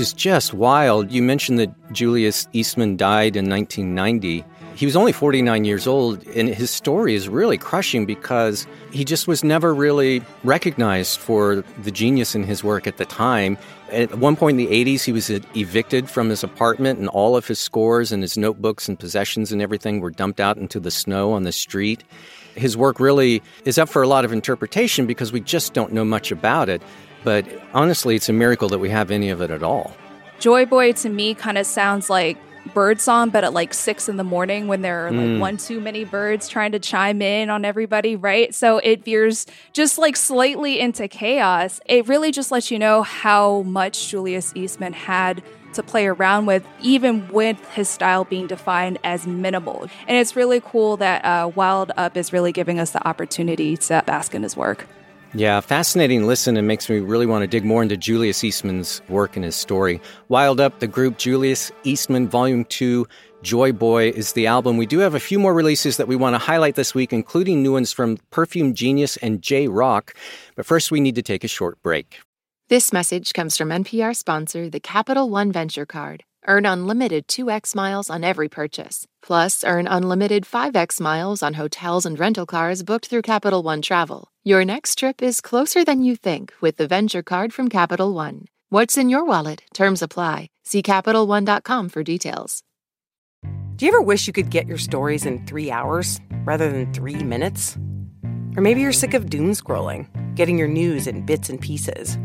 is 0.00 0.12
just 0.12 0.54
wild. 0.54 1.12
You 1.12 1.22
mentioned 1.22 1.58
that 1.58 1.92
Julius 1.92 2.48
Eastman 2.52 2.96
died 2.96 3.36
in 3.36 3.48
1990. 3.48 4.44
He 4.74 4.86
was 4.86 4.96
only 4.96 5.12
49 5.12 5.64
years 5.64 5.86
old, 5.86 6.26
and 6.28 6.48
his 6.48 6.70
story 6.70 7.14
is 7.14 7.28
really 7.28 7.58
crushing 7.58 8.06
because 8.06 8.66
he 8.92 9.04
just 9.04 9.28
was 9.28 9.44
never 9.44 9.74
really 9.74 10.22
recognized 10.42 11.20
for 11.20 11.62
the 11.82 11.90
genius 11.90 12.34
in 12.34 12.44
his 12.44 12.64
work 12.64 12.86
at 12.86 12.96
the 12.96 13.04
time. 13.04 13.58
At 13.92 14.16
one 14.16 14.36
point 14.36 14.58
in 14.58 14.66
the 14.66 14.84
80s, 14.84 15.04
he 15.04 15.12
was 15.12 15.28
evicted 15.28 16.08
from 16.08 16.30
his 16.30 16.42
apartment, 16.42 16.98
and 16.98 17.08
all 17.08 17.36
of 17.36 17.46
his 17.46 17.58
scores 17.58 18.10
and 18.10 18.22
his 18.22 18.38
notebooks 18.38 18.88
and 18.88 18.98
possessions 18.98 19.52
and 19.52 19.60
everything 19.60 20.00
were 20.00 20.10
dumped 20.10 20.40
out 20.40 20.56
into 20.56 20.80
the 20.80 20.90
snow 20.90 21.32
on 21.32 21.42
the 21.42 21.52
street. 21.52 22.02
His 22.54 22.76
work 22.76 23.00
really 23.00 23.42
is 23.64 23.76
up 23.76 23.88
for 23.88 24.02
a 24.02 24.08
lot 24.08 24.24
of 24.24 24.32
interpretation 24.32 25.06
because 25.06 25.30
we 25.30 25.40
just 25.40 25.74
don't 25.74 25.92
know 25.92 26.04
much 26.04 26.32
about 26.32 26.68
it. 26.68 26.80
But 27.24 27.46
honestly, 27.74 28.16
it's 28.16 28.28
a 28.28 28.32
miracle 28.32 28.68
that 28.68 28.78
we 28.78 28.90
have 28.90 29.10
any 29.10 29.30
of 29.30 29.40
it 29.40 29.50
at 29.50 29.62
all. 29.62 29.94
Joy 30.38 30.64
Boy 30.64 30.92
to 30.92 31.08
me 31.08 31.34
kind 31.34 31.58
of 31.58 31.66
sounds 31.66 32.08
like 32.08 32.38
birdsong, 32.72 33.30
but 33.30 33.44
at 33.44 33.52
like 33.52 33.74
six 33.74 34.08
in 34.08 34.16
the 34.16 34.24
morning 34.24 34.68
when 34.68 34.82
there 34.82 35.06
are 35.06 35.10
like 35.10 35.40
one 35.40 35.56
too 35.56 35.80
many 35.80 36.04
birds 36.04 36.48
trying 36.48 36.72
to 36.72 36.78
chime 36.78 37.22
in 37.22 37.50
on 37.50 37.64
everybody, 37.64 38.16
right? 38.16 38.54
So 38.54 38.78
it 38.78 39.04
veers 39.04 39.46
just 39.72 39.98
like 39.98 40.16
slightly 40.16 40.80
into 40.80 41.08
chaos. 41.08 41.80
It 41.86 42.08
really 42.08 42.30
just 42.30 42.50
lets 42.50 42.70
you 42.70 42.78
know 42.78 43.02
how 43.02 43.62
much 43.62 44.08
Julius 44.08 44.52
Eastman 44.54 44.92
had 44.92 45.42
to 45.74 45.82
play 45.82 46.06
around 46.06 46.46
with, 46.46 46.66
even 46.80 47.28
with 47.28 47.56
his 47.70 47.88
style 47.88 48.24
being 48.24 48.46
defined 48.46 48.98
as 49.04 49.26
minimal. 49.26 49.88
And 50.08 50.16
it's 50.16 50.34
really 50.34 50.60
cool 50.60 50.96
that 50.98 51.24
uh, 51.24 51.50
Wild 51.54 51.92
Up 51.96 52.16
is 52.16 52.32
really 52.32 52.52
giving 52.52 52.78
us 52.78 52.90
the 52.90 53.06
opportunity 53.06 53.76
to 53.76 54.02
bask 54.06 54.34
in 54.34 54.42
his 54.42 54.56
work. 54.56 54.86
Yeah, 55.32 55.60
fascinating 55.60 56.26
listen 56.26 56.56
and 56.56 56.66
makes 56.66 56.90
me 56.90 56.98
really 56.98 57.26
want 57.26 57.42
to 57.42 57.46
dig 57.46 57.64
more 57.64 57.84
into 57.84 57.96
Julius 57.96 58.42
Eastman's 58.42 59.00
work 59.08 59.36
and 59.36 59.44
his 59.44 59.54
story. 59.54 60.00
Wild 60.28 60.58
Up, 60.58 60.80
the 60.80 60.88
group 60.88 61.18
Julius 61.18 61.70
Eastman 61.84 62.28
Volume 62.28 62.64
2, 62.64 63.06
Joy 63.42 63.72
Boy 63.72 64.08
is 64.08 64.32
the 64.32 64.48
album. 64.48 64.76
We 64.76 64.86
do 64.86 64.98
have 64.98 65.14
a 65.14 65.20
few 65.20 65.38
more 65.38 65.54
releases 65.54 65.98
that 65.98 66.08
we 66.08 66.16
want 66.16 66.34
to 66.34 66.38
highlight 66.38 66.74
this 66.74 66.96
week, 66.96 67.12
including 67.12 67.62
new 67.62 67.74
ones 67.74 67.92
from 67.92 68.18
Perfume 68.30 68.74
Genius 68.74 69.16
and 69.18 69.40
J. 69.40 69.68
Rocc. 69.68 70.10
But 70.56 70.66
first, 70.66 70.90
we 70.90 70.98
need 70.98 71.14
to 71.14 71.22
take 71.22 71.44
a 71.44 71.48
short 71.48 71.80
break. 71.80 72.18
This 72.68 72.92
message 72.92 73.32
comes 73.32 73.56
from 73.56 73.68
NPR 73.68 74.16
sponsor, 74.16 74.68
the 74.68 74.80
Capital 74.80 75.30
One 75.30 75.52
Venture 75.52 75.86
Card. 75.86 76.24
Earn 76.50 76.66
unlimited 76.66 77.28
2x 77.28 77.76
miles 77.76 78.10
on 78.10 78.24
every 78.24 78.48
purchase. 78.48 79.06
Plus, 79.22 79.62
earn 79.62 79.86
unlimited 79.86 80.42
5x 80.42 81.00
miles 81.00 81.44
on 81.44 81.54
hotels 81.54 82.04
and 82.04 82.18
rental 82.18 82.44
cars 82.44 82.82
booked 82.82 83.06
through 83.06 83.22
Capital 83.22 83.62
One 83.62 83.80
Travel. 83.80 84.32
Your 84.42 84.64
next 84.64 84.98
trip 84.98 85.22
is 85.22 85.40
closer 85.40 85.84
than 85.84 86.02
you 86.02 86.16
think 86.16 86.52
with 86.60 86.76
the 86.76 86.88
Venture 86.88 87.22
Card 87.22 87.54
from 87.54 87.68
Capital 87.68 88.12
One. 88.12 88.46
What's 88.68 88.98
in 88.98 89.08
your 89.08 89.24
wallet? 89.24 89.62
Terms 89.74 90.02
apply. 90.02 90.48
See 90.64 90.82
CapitalOne.com 90.82 91.88
for 91.88 92.02
details. 92.02 92.64
Do 93.76 93.86
you 93.86 93.92
ever 93.92 94.02
wish 94.02 94.26
you 94.26 94.32
could 94.32 94.50
get 94.50 94.66
your 94.66 94.78
stories 94.78 95.24
in 95.24 95.46
three 95.46 95.70
hours 95.70 96.20
rather 96.44 96.68
than 96.68 96.92
three 96.92 97.22
minutes? 97.22 97.76
Or 98.56 98.62
maybe 98.62 98.80
you're 98.80 98.90
sick 98.90 99.14
of 99.14 99.30
doom 99.30 99.52
scrolling, 99.52 100.08
getting 100.34 100.58
your 100.58 100.66
news 100.66 101.06
in 101.06 101.24
bits 101.24 101.48
and 101.48 101.60
pieces. 101.60 102.18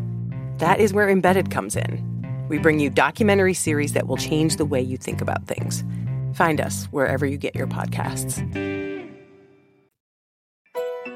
That 0.57 0.79
is 0.79 0.93
where 0.93 1.11
Embedded 1.11 1.51
comes 1.51 1.75
in. 1.75 2.14
We 2.47 2.59
bring 2.59 2.79
you 2.79 2.89
documentary 2.89 3.53
series 3.53 3.93
that 3.93 4.07
will 4.07 4.17
change 4.17 4.57
the 4.57 4.65
way 4.65 4.81
you 4.81 4.97
think 4.97 5.21
about 5.21 5.47
things. 5.47 5.83
Find 6.33 6.61
us 6.61 6.85
wherever 6.91 7.25
you 7.25 7.37
get 7.37 7.55
your 7.55 7.67
podcasts. 7.67 8.43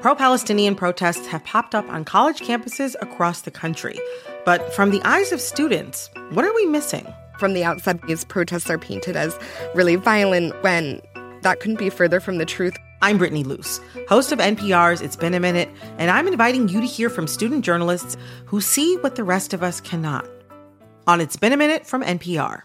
Pro 0.00 0.14
Palestinian 0.14 0.74
protests 0.74 1.26
have 1.26 1.44
popped 1.44 1.74
up 1.74 1.86
on 1.90 2.04
college 2.04 2.40
campuses 2.40 2.96
across 3.02 3.42
the 3.42 3.50
country. 3.50 4.00
But 4.46 4.72
from 4.72 4.90
the 4.90 5.02
eyes 5.04 5.30
of 5.30 5.40
students, 5.40 6.08
what 6.30 6.44
are 6.44 6.54
we 6.54 6.64
missing? 6.64 7.06
From 7.38 7.52
the 7.52 7.64
outside, 7.64 8.00
these 8.08 8.24
protests 8.24 8.70
are 8.70 8.78
painted 8.78 9.14
as 9.14 9.38
really 9.74 9.96
violent 9.96 10.54
when 10.62 11.00
that 11.42 11.60
couldn't 11.60 11.78
be 11.78 11.90
further 11.90 12.18
from 12.18 12.38
the 12.38 12.46
truth. 12.46 12.76
I'm 13.02 13.18
Brittany 13.18 13.44
Luce, 13.44 13.80
host 14.08 14.32
of 14.32 14.38
NPR's 14.38 15.00
It's 15.00 15.16
Been 15.16 15.34
a 15.34 15.40
Minute, 15.40 15.68
and 15.98 16.10
I'm 16.10 16.26
inviting 16.26 16.68
you 16.68 16.80
to 16.80 16.86
hear 16.86 17.08
from 17.08 17.26
student 17.26 17.64
journalists 17.64 18.16
who 18.46 18.60
see 18.60 18.96
what 18.96 19.16
the 19.16 19.24
rest 19.24 19.52
of 19.54 19.62
us 19.62 19.80
cannot. 19.80 20.26
On 21.06 21.20
It's 21.20 21.36
Been 21.36 21.52
a 21.52 21.56
Minute 21.56 21.86
from 21.86 22.02
NPR. 22.02 22.62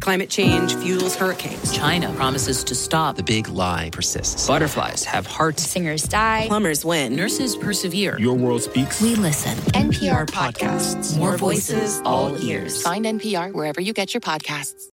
Climate 0.00 0.30
change 0.30 0.74
fuels 0.76 1.14
hurricanes. 1.14 1.76
China 1.76 2.12
promises 2.14 2.64
to 2.64 2.74
stop. 2.74 3.16
The 3.16 3.22
big 3.22 3.48
lie 3.48 3.90
persists. 3.92 4.46
Butterflies 4.46 5.04
have 5.04 5.26
hearts. 5.26 5.62
Singers 5.62 6.04
die. 6.04 6.46
Plumbers 6.46 6.84
win. 6.84 7.14
Nurses 7.14 7.56
persevere. 7.56 8.18
Your 8.18 8.34
world 8.34 8.62
speaks. 8.62 9.02
We 9.02 9.14
listen. 9.16 9.56
NPR 9.74 10.26
podcasts. 10.26 11.18
More 11.18 11.36
voices, 11.36 12.00
all 12.04 12.34
ears. 12.42 12.82
Find 12.82 13.04
NPR 13.04 13.52
wherever 13.52 13.80
you 13.80 13.92
get 13.92 14.14
your 14.14 14.22
podcasts. 14.22 14.91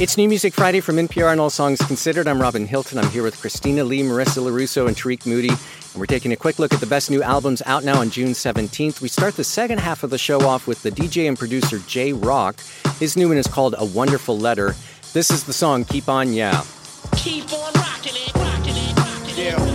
It's 0.00 0.16
New 0.16 0.30
Music 0.30 0.54
Friday 0.54 0.80
from 0.80 0.96
NPR 0.96 1.30
and 1.30 1.38
All 1.38 1.50
Songs 1.50 1.78
Considered. 1.82 2.26
I'm 2.26 2.40
Robin 2.40 2.66
Hilton. 2.66 2.96
I'm 2.96 3.10
here 3.10 3.22
with 3.22 3.38
Christina 3.38 3.84
Lee, 3.84 4.00
Marissa 4.00 4.42
LaRusso, 4.42 4.86
and 4.86 4.96
Tariq 4.96 5.26
Moody. 5.26 5.50
And 5.50 5.94
we're 5.94 6.06
taking 6.06 6.32
a 6.32 6.36
quick 6.36 6.58
look 6.58 6.72
at 6.72 6.80
the 6.80 6.86
best 6.86 7.10
new 7.10 7.22
albums 7.22 7.60
out 7.66 7.84
now 7.84 8.00
on 8.00 8.08
June 8.08 8.30
17th. 8.30 9.02
We 9.02 9.08
start 9.08 9.34
the 9.36 9.44
second 9.44 9.78
half 9.78 10.02
of 10.02 10.08
the 10.08 10.16
show 10.16 10.40
off 10.40 10.66
with 10.66 10.82
the 10.82 10.90
DJ 10.90 11.28
and 11.28 11.38
producer 11.38 11.80
J. 11.80 12.14
Rocc. 12.14 12.98
His 12.98 13.14
new 13.14 13.28
one 13.28 13.36
is 13.36 13.46
called 13.46 13.74
A 13.76 13.84
Wonderful 13.84 14.38
Letter. 14.38 14.74
This 15.12 15.30
is 15.30 15.44
the 15.44 15.52
song 15.52 15.84
Keep 15.84 16.08
On 16.08 16.32
Yeah. 16.32 16.64
Keep 17.16 17.52
on 17.52 17.74
rocking 17.74 18.14
it, 18.14 18.34
rocking 18.36 18.76
it, 18.76 18.96
rocking 18.96 19.30
it. 19.32 19.38
Yeah. 19.38 19.69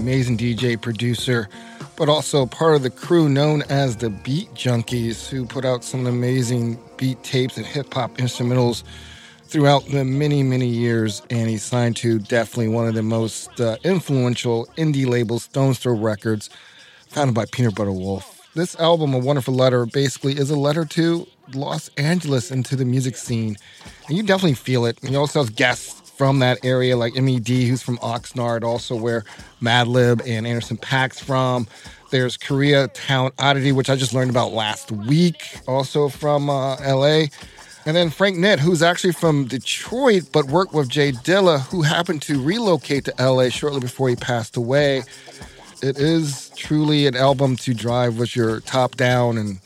Amazing 0.00 0.38
DJ, 0.38 0.80
producer, 0.80 1.46
but 1.96 2.08
also 2.08 2.46
part 2.46 2.74
of 2.74 2.82
the 2.82 2.88
crew 2.88 3.28
known 3.28 3.62
as 3.68 3.96
the 3.96 4.08
Beat 4.08 4.52
Junkies, 4.54 5.28
who 5.28 5.44
put 5.44 5.66
out 5.66 5.84
some 5.84 6.06
amazing 6.06 6.78
beat 6.96 7.22
tapes 7.22 7.58
and 7.58 7.66
hip 7.66 7.92
hop 7.92 8.16
instrumentals 8.16 8.82
throughout 9.44 9.84
the 9.86 10.04
many, 10.04 10.42
many 10.42 10.66
years. 10.66 11.20
And 11.28 11.50
he 11.50 11.58
signed 11.58 11.96
to 11.98 12.18
definitely 12.18 12.68
one 12.68 12.88
of 12.88 12.94
the 12.94 13.02
most 13.02 13.60
uh, 13.60 13.76
influential 13.84 14.66
indie 14.78 15.06
labels, 15.06 15.44
Stones 15.44 15.78
Throw 15.78 15.94
Records, 15.94 16.48
founded 17.08 17.34
by 17.34 17.44
Peanut 17.44 17.74
Butter 17.74 17.92
Wolf. 17.92 18.48
This 18.54 18.74
album, 18.80 19.12
A 19.12 19.18
Wonderful 19.18 19.54
Letter, 19.54 19.84
basically 19.84 20.32
is 20.32 20.50
a 20.50 20.58
letter 20.58 20.86
to 20.86 21.26
Los 21.52 21.88
Angeles 21.98 22.50
and 22.50 22.64
to 22.64 22.74
the 22.74 22.86
music 22.86 23.16
scene. 23.16 23.58
And 24.08 24.16
you 24.16 24.22
definitely 24.22 24.54
feel 24.54 24.86
it. 24.86 24.98
And 25.02 25.10
he 25.10 25.16
also 25.16 25.40
has 25.40 25.50
guests 25.50 26.09
from 26.20 26.40
that 26.40 26.62
area, 26.66 26.98
like 26.98 27.14
MED, 27.14 27.48
who's 27.48 27.80
from 27.80 27.96
Oxnard, 27.96 28.62
also 28.62 28.94
where 28.94 29.24
Madlib 29.62 30.20
and 30.26 30.46
Anderson 30.46 30.76
.Paak's 30.76 31.18
from. 31.18 31.66
There's 32.10 32.36
Koreatown 32.36 33.32
Oddity, 33.38 33.72
which 33.72 33.88
I 33.88 33.96
just 33.96 34.12
learned 34.12 34.28
about 34.28 34.52
last 34.52 34.92
week, 34.92 35.42
also 35.66 36.10
from 36.10 36.50
uh, 36.50 36.76
LA. 36.86 37.28
And 37.86 37.96
then 37.96 38.10
Frank 38.10 38.36
Nitt, 38.36 38.58
who's 38.58 38.82
actually 38.82 39.14
from 39.14 39.46
Detroit, 39.46 40.24
but 40.30 40.44
worked 40.44 40.74
with 40.74 40.90
J 40.90 41.12
Dilla, 41.12 41.60
who 41.70 41.80
happened 41.80 42.20
to 42.24 42.38
relocate 42.38 43.06
to 43.06 43.14
LA 43.18 43.48
shortly 43.48 43.80
before 43.80 44.10
he 44.10 44.16
passed 44.16 44.58
away. 44.58 44.98
It 45.82 45.96
is 45.96 46.50
truly 46.54 47.06
an 47.06 47.16
album 47.16 47.56
to 47.56 47.72
drive 47.72 48.18
with 48.18 48.36
your 48.36 48.60
top 48.60 48.96
down 48.96 49.38
and 49.38 49.58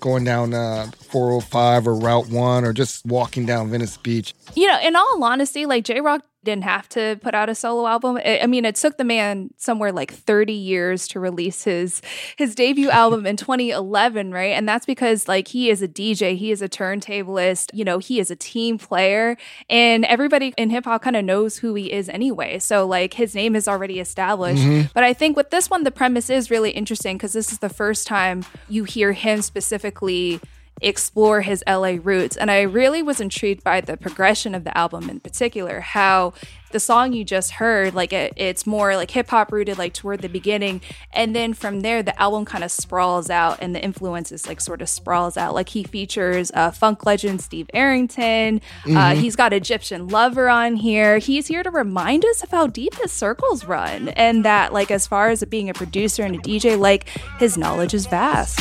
going 0.00 0.24
down 0.24 0.54
uh, 0.54 0.90
405 1.08 1.88
or 1.88 1.94
Route 1.94 2.28
1 2.28 2.64
or 2.64 2.72
just 2.72 3.04
walking 3.06 3.46
down 3.46 3.70
Venice 3.70 3.96
Beach. 3.96 4.34
You 4.54 4.66
know, 4.66 4.78
in 4.80 4.96
all 4.96 5.22
honesty, 5.22 5.66
like 5.66 5.84
J. 5.84 6.00
Rocc 6.00 6.22
didn't 6.44 6.64
have 6.64 6.88
to 6.90 7.18
put 7.22 7.34
out 7.34 7.48
a 7.48 7.54
solo 7.54 7.86
album. 7.86 8.18
I 8.24 8.46
mean, 8.46 8.64
it 8.64 8.76
took 8.76 8.96
the 8.98 9.04
man 9.04 9.50
somewhere 9.56 9.92
like 9.92 10.12
30 10.12 10.52
years 10.52 11.08
to 11.08 11.20
release 11.20 11.64
his 11.64 12.02
his 12.36 12.54
debut 12.54 12.90
album 13.02 13.26
in 13.26 13.36
2011, 13.36 14.32
right? 14.32 14.52
And 14.52 14.68
that's 14.68 14.86
because 14.86 15.26
like 15.26 15.48
he 15.48 15.70
is 15.70 15.82
a 15.82 15.88
DJ, 15.88 16.36
he 16.36 16.50
is 16.52 16.62
a 16.62 16.68
turntablist, 16.68 17.70
you 17.72 17.84
know, 17.84 17.98
he 17.98 18.20
is 18.20 18.30
a 18.30 18.36
team 18.36 18.78
player, 18.78 19.36
and 19.68 20.04
everybody 20.04 20.52
in 20.56 20.70
hip 20.70 20.84
hop 20.84 21.02
kind 21.02 21.16
of 21.16 21.24
knows 21.24 21.58
who 21.58 21.74
he 21.74 21.92
is 21.92 22.08
anyway. 22.08 22.58
So 22.58 22.86
like 22.86 23.14
his 23.14 23.34
name 23.34 23.56
is 23.56 23.66
already 23.66 23.98
established. 24.00 24.62
Mhm. 24.62 24.92
But 24.92 25.04
I 25.04 25.12
think 25.12 25.36
with 25.36 25.50
this 25.50 25.70
one 25.70 25.84
the 25.84 25.90
premise 25.90 26.30
is 26.30 26.50
really 26.50 26.70
interesting 26.70 27.16
because 27.16 27.32
this 27.32 27.50
is 27.52 27.58
the 27.58 27.68
first 27.68 28.06
time 28.06 28.44
you 28.68 28.84
hear 28.84 29.12
him 29.12 29.42
specifically 29.42 30.40
explore 30.80 31.42
his 31.42 31.62
LA 31.66 31.96
roots. 32.02 32.36
And 32.36 32.50
I 32.50 32.62
really 32.62 33.02
was 33.02 33.20
intrigued 33.20 33.62
by 33.64 33.80
the 33.80 33.96
progression 33.96 34.54
of 34.54 34.64
the 34.64 34.76
album 34.76 35.08
in 35.08 35.20
particular, 35.20 35.80
how 35.80 36.34
the 36.72 36.80
song 36.80 37.12
you 37.12 37.24
just 37.24 37.52
heard, 37.52 37.94
like 37.94 38.12
it, 38.12 38.32
it's 38.36 38.66
more 38.66 38.96
like 38.96 39.12
hip 39.12 39.30
hop 39.30 39.52
rooted, 39.52 39.78
like 39.78 39.92
toward 39.94 40.20
the 40.20 40.28
beginning. 40.28 40.80
And 41.12 41.34
then 41.34 41.54
from 41.54 41.80
there, 41.82 42.02
the 42.02 42.20
album 42.20 42.44
kind 42.44 42.64
of 42.64 42.72
sprawls 42.72 43.30
out 43.30 43.58
and 43.62 43.72
the 43.74 43.82
influences 43.82 44.48
like 44.48 44.60
sort 44.60 44.82
of 44.82 44.88
sprawls 44.88 45.36
out. 45.36 45.54
Like 45.54 45.68
he 45.68 45.84
features 45.84 46.50
uh, 46.52 46.72
funk 46.72 47.06
legend 47.06 47.40
Steve 47.40 47.70
Arrington. 47.72 48.60
Uh, 48.84 48.88
Mhm. 48.88 49.14
he's 49.20 49.36
got 49.36 49.52
Egyptian 49.52 50.08
Lover 50.08 50.48
on 50.48 50.74
here. 50.74 51.18
He's 51.18 51.46
here 51.46 51.62
to 51.62 51.70
remind 51.70 52.24
us 52.24 52.42
of 52.42 52.50
how 52.50 52.66
deep 52.66 52.96
his 52.96 53.12
circles 53.12 53.64
run 53.64 54.08
and 54.08 54.44
that, 54.44 54.72
like, 54.72 54.90
as 54.90 55.06
far 55.06 55.28
as 55.30 55.44
being 55.44 55.70
a 55.70 55.74
producer 55.74 56.24
and 56.24 56.34
a 56.34 56.38
DJ, 56.38 56.76
like 56.76 57.08
his 57.38 57.56
knowledge 57.56 57.94
is 57.94 58.06
vast. 58.06 58.58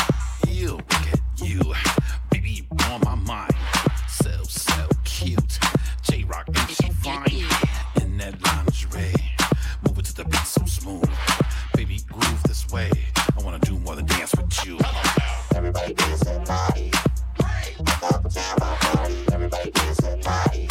You, 0.47 0.79
you, 1.43 1.59
you 1.63 1.73
way. 12.73 12.89
I 13.15 13.43
wanna 13.43 13.59
do 13.59 13.77
more 13.79 13.95
than 13.95 14.05
dance 14.07 14.33
with 14.35 14.65
you. 14.65 14.79
Everybody 15.55 15.93
dance 15.93 16.21
that 16.21 16.45
body. 16.47 16.91
Everybody 19.31 19.71
dance 19.71 19.97
that 19.97 20.23
body. 20.23 20.67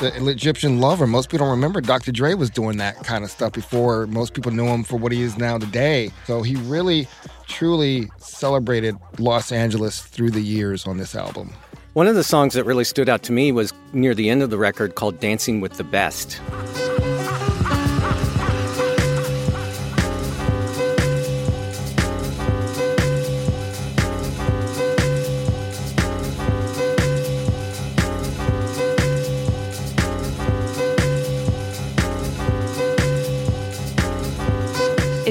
the 0.00 0.30
Egyptian 0.30 0.80
lover. 0.80 1.06
Most 1.06 1.30
people 1.30 1.46
don't 1.46 1.52
remember 1.52 1.80
Dr. 1.80 2.10
Dre 2.10 2.34
was 2.34 2.50
doing 2.50 2.78
that 2.78 2.96
kind 3.04 3.22
of 3.22 3.30
stuff 3.30 3.52
before. 3.52 4.06
Most 4.08 4.34
people 4.34 4.50
knew 4.50 4.66
him 4.66 4.82
for 4.82 4.96
what 4.96 5.12
he 5.12 5.22
is 5.22 5.38
now 5.38 5.58
today. 5.58 6.10
So 6.26 6.42
he 6.42 6.56
really, 6.56 7.06
truly 7.46 8.10
celebrated 8.18 8.96
Los 9.18 9.52
Angeles 9.52 10.00
through 10.00 10.30
the 10.30 10.40
years 10.40 10.86
on 10.86 10.96
this 10.96 11.14
album. 11.14 11.52
One 11.92 12.06
of 12.06 12.14
the 12.14 12.24
songs 12.24 12.54
that 12.54 12.64
really 12.64 12.84
stood 12.84 13.08
out 13.08 13.22
to 13.24 13.32
me 13.32 13.52
was 13.52 13.72
near 13.92 14.14
the 14.14 14.30
end 14.30 14.42
of 14.42 14.50
the 14.50 14.58
record 14.58 14.94
called 14.94 15.20
Dancing 15.20 15.60
with 15.60 15.74
the 15.74 15.84
Best. 15.84 16.40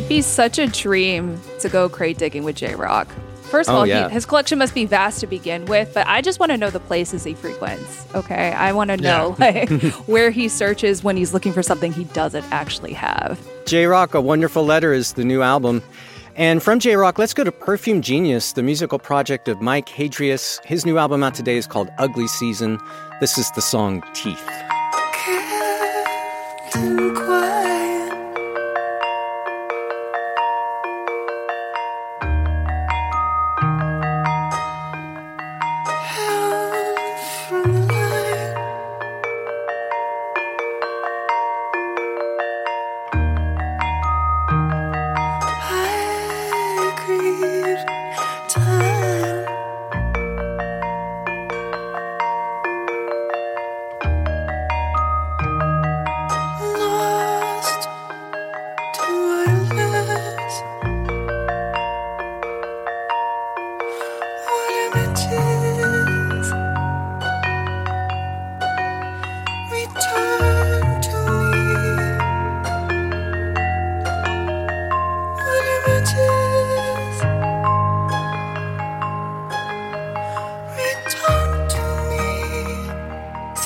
Be 0.10 0.22
such 0.22 0.58
a 0.60 0.67
dream 0.67 1.39
to 1.60 1.69
go 1.69 1.88
crate 1.88 2.17
digging 2.17 2.43
with 2.43 2.56
J. 2.58 2.74
Rocc. 2.74 3.08
First 3.43 3.69
of 3.69 3.76
Oh, 3.76 3.80
all, 3.80 3.88
yeah. 3.88 4.08
he, 4.10 4.13
his 4.13 4.26
collection 4.26 4.60
must 4.60 4.76
be 4.76 4.86
vast 4.86 5.19
to 5.22 5.28
begin 5.28 5.65
with, 5.65 5.91
but 5.93 6.06
I 6.08 6.22
just 6.22 6.39
want 6.39 6.52
to 6.52 6.58
know 6.58 6.69
the 6.69 6.80
places 6.80 7.24
he 7.24 7.34
frequents. 7.34 8.06
Okay, 8.13 8.52
I 8.52 8.74
want 8.74 8.89
to 8.89 8.98
know 8.98 9.36
Yeah. 9.39 9.45
like 9.69 9.69
where 10.08 10.30
he 10.30 10.48
searches 10.50 11.04
when 11.04 11.15
he's 11.17 11.34
looking 11.34 11.54
for 11.54 11.63
something 11.63 11.91
he 11.93 12.04
doesn't 12.06 12.45
actually 12.52 12.93
have. 12.93 13.39
J. 13.65 13.86
Rocc, 13.86 14.13
A 14.13 14.22
Wonderful 14.22 14.65
Letter 14.65 14.93
is 14.93 15.13
the 15.13 15.24
new 15.24 15.41
album. 15.41 15.82
And 16.36 16.62
from 16.63 16.80
J. 16.80 16.91
Rocc, 16.93 17.17
let's 17.17 17.34
go 17.34 17.43
to 17.43 17.52
Perfume 17.52 18.02
Genius, 18.02 18.54
the 18.54 18.63
musical 18.63 19.00
project 19.00 19.48
of 19.48 19.62
Mike 19.62 19.88
Hadreas. 19.89 20.63
His 20.65 20.86
new 20.86 20.98
album 20.98 21.24
out 21.24 21.34
today 21.36 21.58
is 21.58 21.65
called 21.67 21.89
Ugly 21.98 22.28
Season. 22.28 22.80
This 23.19 23.38
is 23.38 23.50
the 23.52 23.62
song 23.62 24.04
Teeth. 24.13 24.48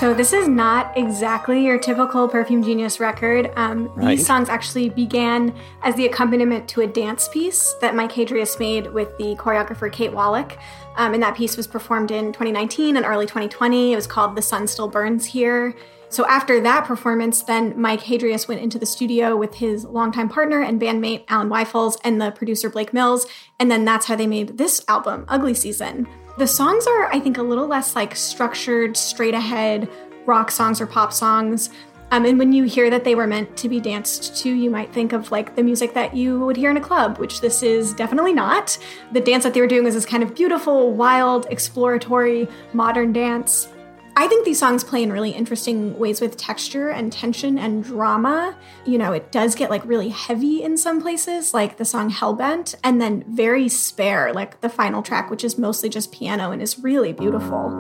So 0.03 0.13
this 0.13 0.33
is 0.33 0.49
not 0.49 0.97
exactly 0.97 1.63
your 1.63 1.79
typical 1.79 2.27
Perfume 2.27 2.61
Genius 2.61 2.99
record. 2.99 3.49
Um, 3.55 3.87
Right. 3.95 4.17
These 4.17 4.27
songs 4.27 4.49
actually 4.49 4.89
began 4.89 5.55
as 5.81 5.95
the 5.95 6.05
accompaniment 6.05 6.67
to 6.71 6.81
a 6.81 6.87
dance 6.87 7.29
piece 7.29 7.73
that 7.79 7.95
Mike 7.95 8.11
Hadreas 8.11 8.59
made 8.59 8.91
with 8.91 9.17
the 9.17 9.33
choreographer 9.35 9.89
Kate 9.89 10.11
Wallich. 10.11 10.57
Um, 10.97 11.13
and 11.13 11.23
that 11.23 11.37
piece 11.37 11.55
was 11.55 11.67
performed 11.67 12.11
in 12.11 12.33
2019 12.33 12.97
and 12.97 13.05
early 13.05 13.25
2020. 13.25 13.93
It 13.93 13.95
was 13.95 14.05
called 14.05 14.35
The 14.35 14.41
Sun 14.41 14.67
Still 14.67 14.89
Burns 14.89 15.27
Here. 15.27 15.73
So 16.09 16.27
after 16.27 16.59
that 16.59 16.83
performance, 16.83 17.41
then 17.41 17.79
Mike 17.79 18.01
Hadreas 18.01 18.45
went 18.45 18.59
into 18.59 18.77
the 18.77 18.85
studio 18.85 19.37
with 19.37 19.55
his 19.55 19.85
longtime 19.85 20.27
partner 20.27 20.61
and 20.61 20.81
bandmate 20.81 21.23
Alan 21.29 21.49
Wyffels 21.49 21.97
and 22.03 22.21
the 22.21 22.31
producer 22.31 22.69
Blake 22.69 22.93
Mills, 22.93 23.25
and 23.57 23.71
then 23.71 23.85
that's 23.85 24.07
how 24.07 24.17
they 24.17 24.27
made 24.27 24.57
this 24.57 24.83
album, 24.89 25.23
Ugly 25.29 25.53
Season. 25.53 26.07
The 26.37 26.47
songs 26.47 26.87
are, 26.87 27.05
I 27.13 27.19
think, 27.19 27.37
a 27.37 27.43
little 27.43 27.67
less 27.67 27.95
like 27.95 28.15
structured, 28.15 28.97
straight 28.97 29.33
ahead 29.35 29.87
rock 30.25 30.51
songs 30.51 30.79
or 30.79 30.87
pop 30.87 31.13
songs. 31.13 31.69
Um, 32.11 32.25
and 32.25 32.37
when 32.37 32.53
you 32.53 32.63
hear 32.63 32.89
that 32.89 33.03
they 33.03 33.15
were 33.15 33.25
meant 33.25 33.57
to 33.57 33.67
be 33.67 33.79
danced 33.79 34.37
to, 34.43 34.49
you 34.49 34.69
might 34.69 34.93
think 34.93 35.13
of 35.13 35.31
like 35.31 35.55
the 35.55 35.63
music 35.63 35.93
that 35.95 36.15
you 36.15 36.39
would 36.45 36.55
hear 36.55 36.69
in 36.69 36.77
a 36.77 36.81
club, 36.81 37.17
which 37.17 37.41
this 37.41 37.63
is 37.63 37.93
definitely 37.93 38.33
not. 38.33 38.77
The 39.11 39.19
dance 39.19 39.43
that 39.43 39.53
they 39.53 39.61
were 39.61 39.67
doing 39.67 39.83
was 39.83 39.95
this 39.95 40.05
kind 40.05 40.21
of 40.21 40.35
beautiful, 40.35 40.93
wild, 40.93 41.47
exploratory, 41.49 42.47
modern 42.71 43.13
dance. 43.13 43.67
I 44.15 44.27
think 44.27 44.45
these 44.45 44.59
songs 44.59 44.83
play 44.83 45.01
in 45.01 45.11
really 45.11 45.31
interesting 45.31 45.97
ways 45.97 46.21
with 46.21 46.37
texture 46.37 46.89
and 46.89 47.11
tension 47.11 47.57
and 47.57 47.83
drama. 47.83 48.55
You 48.85 48.99
know, 48.99 49.11
it 49.11 49.31
does 49.31 49.55
get 49.55 49.71
like 49.71 49.83
really 49.85 50.09
heavy 50.09 50.61
in 50.61 50.77
some 50.77 51.01
places, 51.01 51.53
like 51.53 51.77
the 51.77 51.85
song 51.85 52.11
Hellbent, 52.11 52.75
and 52.83 53.01
then 53.01 53.23
very 53.27 53.67
spare, 53.67 54.31
like 54.31 54.61
the 54.61 54.69
final 54.69 55.01
track, 55.01 55.31
which 55.31 55.43
is 55.43 55.57
mostly 55.57 55.89
just 55.89 56.11
piano 56.11 56.51
and 56.51 56.61
is 56.61 56.77
really 56.79 57.11
beautiful. 57.11 57.71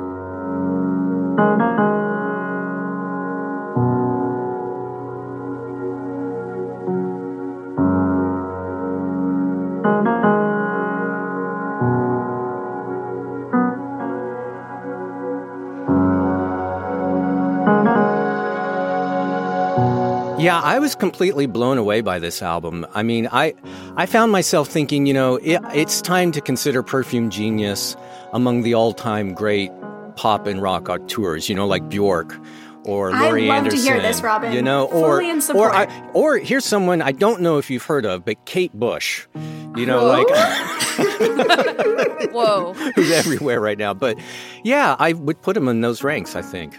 Was 20.83 20.95
completely 20.95 21.45
blown 21.45 21.77
away 21.77 22.01
by 22.01 22.19
this 22.19 22.41
album. 22.41 22.85
I 22.93 23.03
mean, 23.03 23.29
I 23.31 23.53
I 23.95 24.05
found 24.05 24.33
myself 24.33 24.67
thinking, 24.67 25.05
you 25.05 25.13
know, 25.13 25.37
it, 25.37 25.61
it's 25.73 26.01
time 26.01 26.33
to 26.33 26.41
consider 26.41 26.83
Perfume 26.83 27.29
Genius 27.29 27.95
among 28.33 28.63
the 28.63 28.73
all-time 28.73 29.33
great 29.33 29.71
pop 30.17 30.45
and 30.45 30.61
rock 30.61 30.89
auteurs, 30.89 31.47
you 31.47 31.55
know, 31.55 31.65
like 31.65 31.87
Bjork 31.87 32.35
or 32.83 33.11
Laurie 33.11 33.15
I 33.15 33.21
Laurie 33.21 33.47
love 33.47 33.69
to 33.69 33.77
hear 33.77 34.01
this, 34.01 34.21
Robin. 34.21 34.51
You 34.51 34.61
know, 34.61 34.87
or 34.87 35.21
Fully 35.21 35.29
in 35.29 35.41
or. 35.55 35.73
I, 35.73 35.87
or 36.13 36.37
here's 36.37 36.65
someone 36.65 37.01
I 37.01 37.13
don't 37.13 37.39
know 37.39 37.59
if 37.59 37.69
you've 37.69 37.85
heard 37.85 38.05
of, 38.05 38.25
but 38.25 38.43
Kate 38.43 38.73
Bush. 38.73 39.25
You 39.77 39.85
know, 39.85 40.05
like 40.05 40.27
Whoa. 42.33 42.73
who's 42.95 43.09
everywhere 43.09 43.61
right 43.61 43.77
now. 43.77 43.93
But 43.93 44.19
yeah, 44.65 44.97
I 44.99 45.13
would 45.13 45.41
put 45.41 45.55
him 45.55 45.69
in 45.69 45.79
those 45.79 46.03
ranks. 46.03 46.35
I 46.35 46.41
think. 46.41 46.77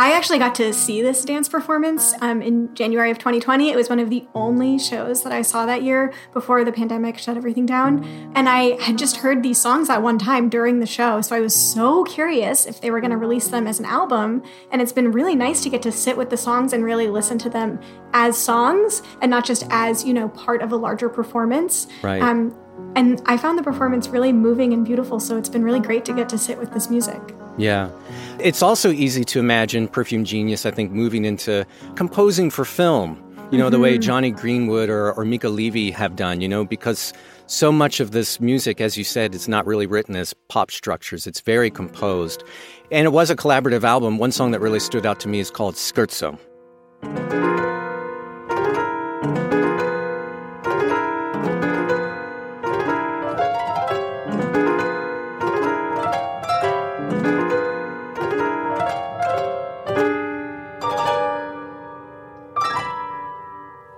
I 0.00 0.12
actually 0.12 0.38
got 0.38 0.54
to 0.54 0.72
see 0.72 1.02
this 1.02 1.26
dance 1.26 1.46
performance 1.46 2.14
um, 2.22 2.40
in 2.40 2.74
January 2.74 3.10
of 3.10 3.18
2020. 3.18 3.68
It 3.68 3.76
was 3.76 3.90
one 3.90 3.98
of 3.98 4.08
the 4.08 4.26
only 4.34 4.78
shows 4.78 5.22
that 5.24 5.30
I 5.30 5.42
saw 5.42 5.66
that 5.66 5.82
year 5.82 6.10
before 6.32 6.64
the 6.64 6.72
pandemic 6.72 7.18
shut 7.18 7.36
everything 7.36 7.66
down. 7.66 8.02
And 8.34 8.48
I 8.48 8.82
had 8.82 8.96
just 8.96 9.18
heard 9.18 9.42
these 9.42 9.60
songs 9.60 9.90
at 9.90 10.00
one 10.00 10.18
time 10.18 10.48
during 10.48 10.80
the 10.80 10.86
show. 10.86 11.20
So 11.20 11.36
I 11.36 11.40
was 11.40 11.54
so 11.54 12.02
curious 12.04 12.64
if 12.64 12.80
they 12.80 12.90
were 12.90 13.02
going 13.02 13.10
to 13.10 13.18
release 13.18 13.48
them 13.48 13.66
as 13.66 13.78
an 13.78 13.84
album. 13.84 14.42
And 14.72 14.80
it's 14.80 14.90
been 14.90 15.12
really 15.12 15.34
nice 15.34 15.62
to 15.64 15.68
get 15.68 15.82
to 15.82 15.92
sit 15.92 16.16
with 16.16 16.30
the 16.30 16.38
songs 16.38 16.72
and 16.72 16.82
really 16.82 17.08
listen 17.08 17.36
to 17.36 17.50
them 17.50 17.78
as 18.14 18.38
songs 18.38 19.02
and 19.20 19.30
not 19.30 19.44
just 19.44 19.66
as, 19.68 20.02
you 20.02 20.14
know, 20.14 20.30
part 20.30 20.62
of 20.62 20.72
a 20.72 20.76
larger 20.76 21.10
performance. 21.10 21.88
Right. 22.00 22.22
Um, 22.22 22.56
and 22.96 23.20
I 23.26 23.36
found 23.36 23.58
the 23.58 23.62
performance 23.62 24.08
really 24.08 24.32
moving 24.32 24.72
and 24.72 24.82
beautiful. 24.82 25.20
So 25.20 25.36
it's 25.36 25.50
been 25.50 25.62
really 25.62 25.80
great 25.80 26.06
to 26.06 26.14
get 26.14 26.30
to 26.30 26.38
sit 26.38 26.56
with 26.56 26.72
this 26.72 26.88
music. 26.88 27.20
Yeah. 27.58 27.90
It's 28.38 28.62
also 28.62 28.90
easy 28.90 29.24
to 29.24 29.38
imagine 29.38 29.88
Perfume 29.88 30.24
Genius, 30.24 30.64
I 30.64 30.70
think, 30.70 30.92
moving 30.92 31.24
into 31.24 31.66
composing 31.94 32.50
for 32.50 32.64
film, 32.64 33.22
you 33.50 33.58
know, 33.58 33.68
the 33.68 33.78
way 33.78 33.98
Mhm. 33.98 34.02
Jonny 34.02 34.30
Greenwood 34.30 34.88
or, 34.88 35.12
or 35.12 35.24
Mica 35.24 35.48
Levi 35.48 35.90
have 35.90 36.16
done, 36.16 36.40
you 36.40 36.48
know, 36.48 36.64
because 36.64 37.12
so 37.46 37.70
much 37.72 38.00
of 38.00 38.12
this 38.12 38.40
music, 38.40 38.80
as 38.80 38.96
you 38.96 39.04
said, 39.04 39.34
it's 39.34 39.48
not 39.48 39.66
really 39.66 39.86
written 39.86 40.14
as 40.16 40.32
pop 40.48 40.70
structures, 40.70 41.26
it's 41.26 41.40
very 41.40 41.70
composed. 41.70 42.44
And 42.92 43.04
it 43.04 43.10
was 43.10 43.28
a 43.30 43.36
collaborative 43.36 43.84
album. 43.84 44.18
One 44.18 44.32
song 44.32 44.52
that 44.52 44.60
really 44.60 44.80
stood 44.80 45.04
out 45.04 45.20
to 45.20 45.28
me 45.28 45.40
is 45.40 45.50
called 45.50 45.74
Scherzo. 45.74 46.38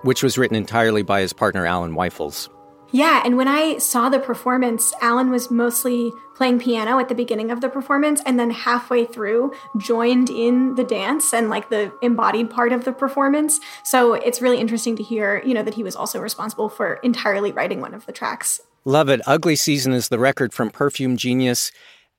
Which 0.03 0.23
was 0.23 0.37
written 0.37 0.55
entirely 0.55 1.01
by 1.01 1.21
his 1.21 1.33
partner 1.33 1.65
Alan 1.65 1.93
Wyffels. 1.93 2.49
Yeah, 2.93 3.23
and 3.25 3.37
when 3.37 3.47
I 3.47 3.79
saw 3.79 4.09
the 4.09 4.19
performance, 4.19 4.93
Alan 5.01 5.31
was 5.31 5.49
mostly 5.49 6.11
playing 6.35 6.59
piano 6.59 6.99
at 6.99 7.09
the 7.09 7.15
beginning 7.15 7.49
of 7.49 7.59
the 7.59 7.67
performance 7.67 8.21
and 8.23 8.39
then 8.39 8.51
halfway 8.51 9.05
through 9.05 9.51
joined 9.77 10.29
in 10.29 10.75
the 10.75 10.83
dance 10.83 11.33
and 11.33 11.49
like 11.49 11.69
the 11.69 11.91
embodied 12.03 12.51
part 12.51 12.71
of 12.71 12.85
the 12.85 12.93
performance. 12.93 13.59
So 13.83 14.13
it's 14.13 14.43
really 14.43 14.59
interesting 14.59 14.95
to 14.97 15.03
hear, 15.03 15.41
you 15.43 15.55
know, 15.55 15.63
that 15.63 15.73
he 15.73 15.81
was 15.81 15.95
also 15.95 16.19
responsible 16.19 16.69
for 16.69 16.95
entirely 16.95 17.51
writing 17.51 17.81
one 17.81 17.95
of 17.95 18.05
the 18.05 18.11
tracks. 18.11 18.61
Love 18.85 19.09
it. 19.09 19.21
Ugly 19.25 19.55
Season 19.55 19.93
is 19.93 20.09
the 20.09 20.19
record 20.19 20.53
from 20.53 20.69
Perfume 20.69 21.17
Genius. 21.17 21.71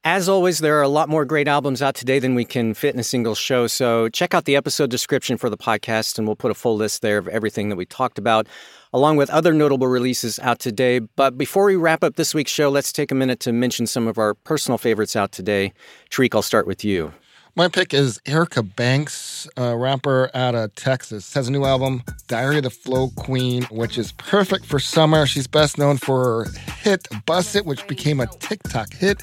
As 0.07 0.29
always, 0.29 0.59
there 0.59 0.79
are 0.79 0.83
a 0.83 0.89
lot 0.89 1.09
more 1.09 1.25
great 1.25 1.49
albums 1.49 1.81
out 1.81 1.95
today 1.95 2.19
than 2.19 2.35
we 2.35 2.45
can 2.45 2.75
fit 2.75 2.93
in 2.93 3.01
a 3.01 3.05
single 3.05 3.35
show. 3.35 3.67
So 3.67 4.11
check 4.11 4.35
out 4.35 4.45
the 4.45 4.55
episode 4.55 4.91
description 4.91 5.39
for 5.39 5.49
the 5.49 5.57
podcast, 5.57 6.19
and 6.19 6.27
we'll 6.27 6.37
put 6.37 6.51
a 6.51 6.55
full 6.55 6.77
list 6.77 7.01
there 7.01 7.17
of 7.17 7.27
everything 7.29 7.71
that 7.71 7.77
we 7.77 7.87
talked 7.87 8.19
about, 8.19 8.47
along 8.93 9.17
with 9.17 9.31
other 9.31 9.55
notable 9.55 9.87
releases 9.87 10.39
out 10.41 10.59
today. 10.59 10.99
But 10.99 11.39
before 11.39 11.65
we 11.65 11.77
wrap 11.77 12.05
up 12.05 12.17
this 12.17 12.35
week's 12.35 12.51
show, 12.51 12.69
let's 12.69 12.93
take 12.93 13.13
a 13.13 13.15
minute 13.15 13.41
to 13.41 13.53
mention 13.55 13.87
some 13.87 14.07
of 14.07 14.19
our 14.19 14.35
personal 14.35 14.77
favorites 14.77 15.17
out 15.17 15.33
today. 15.33 15.73
Tariq, 16.11 16.35
I'll 16.35 16.43
start 16.43 16.67
with 16.67 16.85
you. 16.85 17.15
My 17.57 17.69
pick 17.69 17.95
is 17.95 18.21
Erica 18.27 18.65
Banks, 18.65 19.47
a 19.57 19.77
rapper 19.77 20.29
out 20.35 20.57
of 20.57 20.75
Texas. 20.75 21.33
Has 21.35 21.47
a 21.47 21.53
new 21.53 21.65
album, 21.65 22.03
Diary 22.27 22.57
of 22.57 22.65
the 22.65 22.71
Flow 22.71 23.11
Queen, 23.15 23.63
which 23.71 23.97
is 23.97 24.11
perfect 24.11 24.65
for 24.65 24.81
summer. 24.81 25.25
She's 25.25 25.47
best 25.47 25.79
known 25.79 25.99
for 25.99 26.25
her 26.25 26.51
hit 26.83 27.07
Bust 27.27 27.55
It, 27.55 27.65
which 27.65 27.87
became 27.87 28.19
a 28.19 28.27
TikTok 28.27 28.93
hit. 28.93 29.23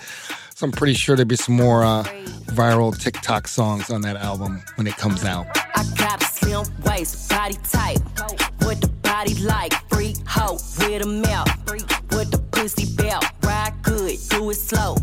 So 0.56 0.65
I'm 0.65 0.72
pretty 0.72 0.94
sure 0.94 1.17
there'll 1.17 1.28
be 1.28 1.36
some 1.36 1.56
more 1.58 1.84
uh, 1.84 2.04
viral 2.46 2.98
TikTok 2.98 3.50
songs 3.50 3.89
on 3.89 4.00
that 4.04 4.15
album 4.15 4.63
when 4.76 4.88
it 4.88 4.96
comes 4.96 5.26
out. 5.26 5.48
I 5.76 5.84
got 5.98 6.24
slim 6.24 6.63
waist, 6.86 7.30
body. 7.30 7.58
What 8.60 8.80
the 8.80 8.88
body 9.02 9.36
like? 9.44 9.74
Free 9.89 10.15
hoe 10.26 10.54
with 10.54 11.02
a 11.02 11.06
mouth. 11.06 11.50
The 12.08 12.41
pussy 12.52 12.96
belt. 12.96 13.26
Ride 13.44 13.74
good, 13.82 14.17
do 14.30 14.52
it 14.52 14.56
slow. 14.56 14.96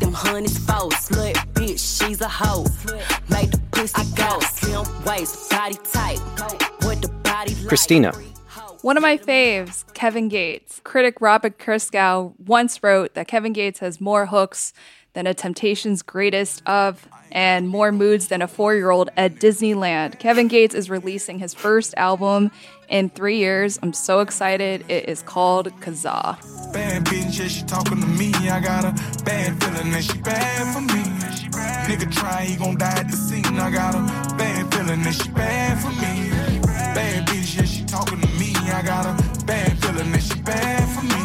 Them 0.00 0.12
honeys. 0.14 0.58
Slut 0.58 1.49
she's 2.20 2.26
a 2.26 2.28
hoe. 2.28 2.64
Make 3.28 3.50
the 3.50 3.60
pussy 3.72 4.14
go. 4.14 4.40
Slim 4.40 5.04
waist, 5.04 5.50
body 5.50 5.76
tight. 5.84 6.18
What 6.82 7.02
the 7.02 7.08
body? 7.22 7.54
Christina. 7.66 8.12
One 8.82 8.96
of 8.96 9.02
my 9.02 9.18
faves, 9.18 9.84
Kevin 9.94 10.28
Gates. 10.28 10.80
Critic 10.84 11.20
Robert 11.20 11.58
Christgau 11.58 12.32
once 12.46 12.82
wrote 12.82 13.14
that 13.14 13.28
Kevin 13.28 13.52
Gates 13.52 13.80
has 13.80 14.00
more 14.00 14.26
hooks 14.26 14.72
than 15.12 15.26
a 15.26 15.34
Temptations 15.34 16.02
greatest 16.02 16.62
of 16.66 17.06
and 17.32 17.68
more 17.68 17.92
moods 17.92 18.28
than 18.28 18.42
a 18.42 18.48
four 18.48 18.74
year 18.74 18.90
old 18.90 19.10
at 19.16 19.36
Disneyland. 19.36 20.18
Kevin 20.18 20.48
Gates 20.48 20.74
is 20.74 20.90
releasing 20.90 21.38
his 21.38 21.54
first 21.54 21.94
album 21.96 22.50
in 22.88 23.08
three 23.08 23.38
years. 23.38 23.78
I'm 23.82 23.92
so 23.92 24.20
excited. 24.20 24.84
It 24.88 25.08
is 25.08 25.22
called 25.22 25.68
Khaza. 25.80 26.72
Bad 26.72 27.04
bitch, 27.06 27.38
yeah, 27.38 27.48
she 27.48 27.64
talking 27.64 28.00
to 28.00 28.06
me. 28.06 28.32
I 28.34 28.60
got 28.60 28.84
a 28.84 28.92
bad 29.24 29.62
feeling 29.62 29.90
that 29.92 30.04
she 30.04 30.18
bad 30.18 30.74
for 30.74 30.80
me. 30.80 31.02
Nigga 31.88 32.12
try, 32.12 32.44
he 32.44 32.56
gon' 32.56 32.76
die 32.76 32.98
at 33.00 33.10
the 33.10 33.16
scene. 33.16 33.44
I 33.58 33.70
got 33.70 33.94
a 33.94 34.36
bad 34.36 34.72
feeling 34.74 35.02
that 35.02 35.14
she 35.14 35.28
bad 35.30 35.80
for 35.80 35.90
me. 35.90 36.30
Bad 36.94 37.26
bitch, 37.26 37.56
yeah, 37.56 37.64
she 37.64 37.84
talking 37.84 38.20
to 38.20 38.28
me. 38.38 38.52
I 38.54 38.82
got 38.82 39.06
a 39.06 39.44
bad 39.44 39.78
feeling 39.82 40.12
that 40.12 40.22
she 40.22 40.40
bad 40.40 40.88
for 40.94 41.02
me. 41.02 41.20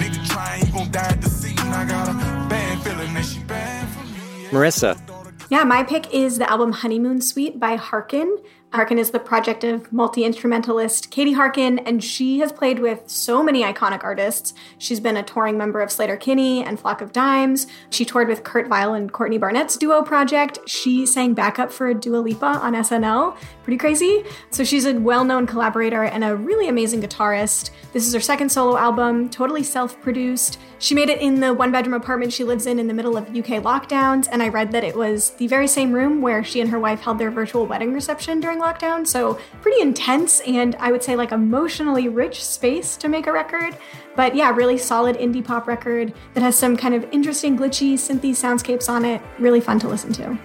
Nigga 0.00 0.28
try, 0.28 0.58
he 0.58 0.70
gon' 0.70 0.90
die 0.90 1.08
at 1.08 1.20
the 1.20 1.30
scene. 1.30 1.58
I 1.58 1.84
got 1.84 2.08
a 2.08 2.12
bad 2.48 2.82
feeling 2.82 3.14
that 3.14 3.24
she 3.24 3.40
bad 3.40 3.88
for 3.88 4.04
me. 4.04 4.48
Marissa. 4.50 5.11
Yeah, 5.52 5.64
my 5.64 5.82
pick 5.82 6.14
is 6.14 6.38
the 6.38 6.50
album 6.50 6.72
Honeymoon 6.72 7.20
Suite 7.20 7.60
by 7.60 7.76
Harkin. 7.76 8.38
Harkin 8.72 8.98
is 8.98 9.10
the 9.10 9.20
project 9.20 9.64
of 9.64 9.92
multi 9.92 10.24
instrumentalist 10.24 11.10
Katie 11.10 11.34
Harkin, 11.34 11.78
and 11.80 12.02
she 12.02 12.38
has 12.38 12.50
played 12.50 12.78
with 12.78 13.02
so 13.06 13.42
many 13.42 13.62
iconic 13.62 14.02
artists. 14.02 14.54
She's 14.78 14.98
been 14.98 15.18
a 15.18 15.22
touring 15.22 15.58
member 15.58 15.82
of 15.82 15.90
Sleater-Kinney 15.90 16.64
and 16.64 16.80
Flock 16.80 17.02
of 17.02 17.12
Dimes. 17.12 17.66
She 17.90 18.06
toured 18.06 18.28
with 18.28 18.44
Kurt 18.44 18.68
Vile 18.68 18.94
and 18.94 19.12
Courtney 19.12 19.36
Barnett's 19.36 19.76
duo 19.76 20.00
project. 20.02 20.58
She 20.66 21.04
sang 21.04 21.34
backup 21.34 21.70
for 21.70 21.92
Dua 21.92 22.16
Lipa 22.16 22.46
on 22.46 22.72
SNL. 22.72 23.36
Pretty 23.62 23.76
crazy. 23.76 24.24
So 24.50 24.64
she's 24.64 24.86
a 24.86 24.94
well 24.94 25.24
known 25.24 25.46
collaborator 25.46 26.04
and 26.04 26.24
a 26.24 26.34
really 26.34 26.68
amazing 26.68 27.02
guitarist. 27.02 27.70
This 27.92 28.06
is 28.06 28.14
her 28.14 28.20
second 28.20 28.50
solo 28.50 28.78
album, 28.78 29.28
totally 29.28 29.64
self 29.64 30.00
produced. 30.00 30.58
She 30.78 30.94
made 30.94 31.10
it 31.10 31.20
in 31.20 31.40
the 31.40 31.52
one 31.52 31.72
bedroom 31.72 31.94
apartment 31.94 32.32
she 32.32 32.42
lives 32.42 32.66
in 32.66 32.78
in 32.78 32.88
the 32.88 32.94
middle 32.94 33.18
of 33.18 33.28
UK 33.28 33.62
lockdowns, 33.62 34.28
and 34.32 34.42
I 34.42 34.48
read 34.48 34.72
that 34.72 34.82
it 34.82 34.96
was 34.96 35.30
the 35.32 35.46
very 35.46 35.68
same 35.68 35.92
room 35.92 36.22
where 36.22 36.42
she 36.42 36.60
and 36.60 36.70
her 36.70 36.80
wife 36.80 37.02
held 37.02 37.18
their 37.18 37.30
virtual 37.30 37.66
wedding 37.66 37.92
reception 37.92 38.40
during 38.40 38.61
lockdown. 38.62 39.06
So, 39.06 39.38
pretty 39.60 39.80
intense 39.80 40.40
and 40.40 40.76
I 40.76 40.92
would 40.92 41.02
say 41.02 41.16
like 41.16 41.32
emotionally 41.32 42.08
rich 42.08 42.44
space 42.44 42.96
to 42.98 43.08
make 43.08 43.26
a 43.26 43.32
record. 43.32 43.76
But 44.14 44.34
yeah, 44.34 44.54
really 44.54 44.78
solid 44.78 45.16
indie 45.16 45.44
pop 45.44 45.66
record 45.66 46.12
that 46.34 46.42
has 46.42 46.56
some 46.56 46.76
kind 46.76 46.94
of 46.94 47.06
interesting 47.12 47.58
glitchy 47.58 47.94
synthy 47.94 48.30
soundscapes 48.30 48.88
on 48.88 49.04
it. 49.04 49.22
Really 49.38 49.60
fun 49.60 49.78
to 49.80 49.88
listen 49.88 50.12
to. 50.14 50.38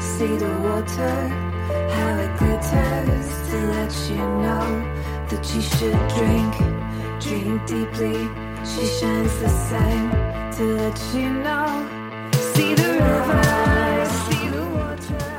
See 0.00 0.36
the 0.36 0.50
water, 0.64 1.28
how 1.94 2.16
it 2.18 2.38
glitters 2.38 3.28
to 3.50 3.56
let 3.74 3.92
you 4.10 4.16
know 4.16 4.68
that 5.28 5.44
you 5.54 5.60
should 5.60 5.98
drink, 6.16 6.52
drink 7.20 7.66
deeply. 7.66 8.48
She 8.64 8.86
shines 8.98 9.38
the 9.38 9.48
same 9.48 10.10
to 10.56 10.64
let 10.76 11.14
you 11.14 11.30
know. 11.30 11.86
See 12.54 12.74
the 12.74 12.88
river. 12.92 13.97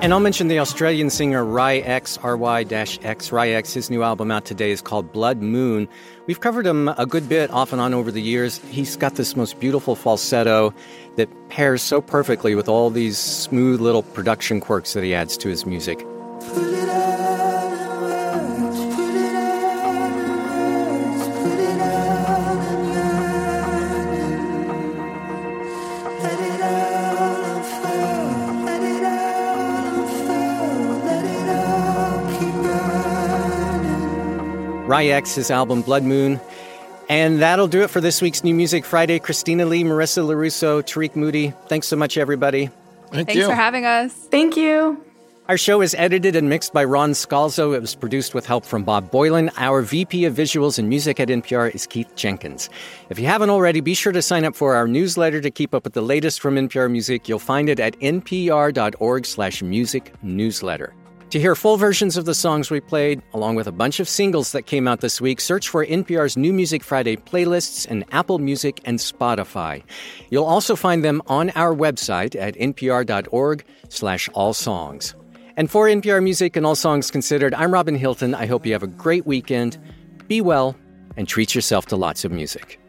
And 0.02 0.14
I'll 0.14 0.20
mention 0.20 0.48
the 0.48 0.60
Australian 0.60 1.10
singer 1.10 1.44
Ry 1.44 1.78
X, 1.78 2.18
R-Y 2.24 2.66
X. 2.72 3.32
Ry 3.32 3.50
X, 3.50 3.74
his 3.74 3.90
new 3.90 4.04
album 4.04 4.32
out 4.32 4.46
today 4.46 4.72
is 4.72 4.82
called 4.82 5.12
Blood 5.12 5.42
Moon. 5.42 5.88
We've 6.26 6.40
covered 6.40 6.66
him 6.66 6.88
a 6.90 7.06
good 7.06 7.28
bit 7.28 7.52
off 7.52 7.72
and 7.72 7.82
on 7.82 7.94
over 7.94 8.12
the 8.12 8.22
years. 8.22 8.60
He's 8.70 8.96
got 8.96 9.16
this 9.16 9.36
most 9.36 9.60
beautiful 9.60 9.96
falsetto 9.96 10.74
that 11.18 11.30
pairs 11.50 11.82
so 11.82 12.02
perfectly 12.02 12.56
with 12.56 12.70
all 12.70 12.90
these 12.90 13.18
smooth 13.18 13.82
little 13.82 14.04
production 14.04 14.60
quirks 14.60 14.94
that 14.94 15.04
he 15.04 15.14
adds 15.14 15.38
to 15.38 15.50
his 15.50 15.66
music. 15.66 16.06
Ry 34.90 35.06
X, 35.06 35.36
his 35.36 35.52
album 35.52 35.84
Blood 35.84 36.02
Moon. 36.02 36.42
And 37.10 37.44
that'll 37.44 37.68
do 37.68 37.84
it 37.84 37.92
for 37.92 38.02
this 38.02 38.24
week's 38.24 38.44
New 38.44 38.56
Music 38.56 38.84
Friday. 38.84 39.20
Christina 39.20 39.68
Lee, 39.68 39.84
Marissa 39.84 40.26
LaRusso, 40.26 40.82
Tariq 40.82 41.16
Moody. 41.16 41.54
Thanks 41.68 41.88
so 41.88 41.96
much, 41.96 42.18
everybody. 42.18 42.72
Thank 43.12 43.28
Thanks 43.28 43.46
for 43.46 43.54
having 43.54 43.86
us. 43.86 44.12
Thank 44.12 44.58
you. 44.58 45.00
Our 45.48 45.58
show 45.58 45.82
is 45.82 45.94
edited 45.94 46.36
and 46.36 46.50
mixed 46.50 46.74
by 46.74 46.86
Ron 46.86 47.12
Scalzo. 47.12 47.76
It 47.76 47.82
was 47.82 47.94
produced 47.94 48.34
with 48.34 48.48
help 48.48 48.66
from 48.66 48.84
Bob 48.84 49.12
Boylan. 49.12 49.52
Our 49.58 49.84
VP 49.84 50.26
of 50.26 50.34
Visuals 50.34 50.80
and 50.80 50.90
Music 50.90 51.20
at 51.20 51.28
NPR 51.28 51.74
is 51.74 51.86
Keith 51.86 52.16
Jenkins. 52.16 52.68
If 53.12 53.20
you 53.20 53.28
haven't 53.28 53.52
already, 53.52 53.82
be 53.82 53.94
sure 53.94 54.12
to 54.12 54.24
sign 54.24 54.44
up 54.44 54.56
for 54.56 54.76
our 54.76 54.88
newsletter 54.88 55.40
to 55.40 55.52
keep 55.52 55.76
up 55.76 55.84
with 55.84 55.94
the 55.94 56.02
latest 56.02 56.40
from 56.40 56.56
NPR 56.56 56.90
Music. 56.92 57.30
You'll 57.30 57.38
find 57.38 57.70
it 57.70 57.80
at 57.80 57.94
npr.org 58.00 59.26
slash 59.28 59.62
music 59.62 60.14
newsletter. 60.24 60.94
To 61.32 61.40
hear 61.40 61.54
full 61.54 61.78
versions 61.78 62.18
of 62.18 62.26
the 62.26 62.34
songs 62.34 62.72
we 62.72 62.80
played, 62.80 63.22
along 63.36 63.54
with 63.54 63.68
a 63.68 63.72
bunch 63.72 64.00
of 64.00 64.10
singles 64.10 64.52
that 64.54 64.64
came 64.64 64.88
out 64.88 65.02
this 65.02 65.22
week, 65.22 65.40
search 65.40 65.70
for 65.70 65.86
NPR's 65.86 66.36
New 66.36 66.52
Music 66.52 66.84
Friday 66.84 67.18
playlists 67.18 67.86
in 67.86 68.04
Apple 68.12 68.40
Music 68.40 68.82
and 68.84 68.98
Spotify. 68.98 69.84
You'll 70.32 70.46
also 70.46 70.76
find 70.76 71.06
them 71.06 71.22
on 71.28 71.52
our 71.52 71.76
website 71.76 72.36
at 72.36 72.56
npr.org 72.56 73.64
slash 73.90 74.28
all 74.34 74.56
songs. 74.56 75.14
And 75.56 75.70
for 75.70 75.86
NPR 75.86 76.24
Music 76.24 76.56
and 76.56 76.66
All 76.66 76.74
Songs 76.74 77.12
Considered, 77.12 77.54
I'm 77.54 77.72
Robin 77.72 77.94
Hilton. 77.94 78.34
I 78.34 78.48
hope 78.48 78.66
you 78.66 78.74
have 78.74 78.82
a 78.82 78.88
great 78.88 79.28
weekend. 79.28 79.78
Be 80.28 80.42
well 80.42 80.76
and 81.16 81.28
treat 81.28 81.54
yourself 81.54 81.86
to 81.88 81.96
lots 81.96 82.26
of 82.26 82.32
music. 82.32 82.80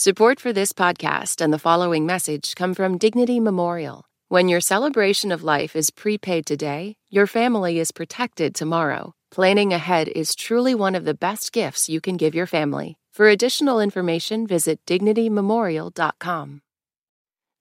Support 0.00 0.40
for 0.40 0.50
this 0.50 0.72
podcast 0.72 1.42
and 1.42 1.52
the 1.52 1.58
following 1.58 2.06
message 2.06 2.54
come 2.54 2.72
from 2.72 2.96
Dignity 2.96 3.38
Memorial. 3.38 4.06
When 4.28 4.48
your 4.48 4.62
celebration 4.62 5.30
of 5.30 5.42
life 5.42 5.76
is 5.76 5.90
prepaid 5.90 6.46
today, 6.46 6.96
your 7.10 7.26
family 7.26 7.78
is 7.78 7.92
protected 7.92 8.54
tomorrow. 8.54 9.12
Planning 9.30 9.74
ahead 9.74 10.08
is 10.08 10.34
truly 10.34 10.74
one 10.74 10.94
of 10.94 11.04
the 11.04 11.12
best 11.12 11.52
gifts 11.52 11.90
you 11.90 12.00
can 12.00 12.16
give 12.16 12.34
your 12.34 12.46
family. 12.46 12.96
For 13.12 13.28
additional 13.28 13.78
information, 13.78 14.46
visit 14.46 14.80
dignitymemorial.com. 14.86 16.62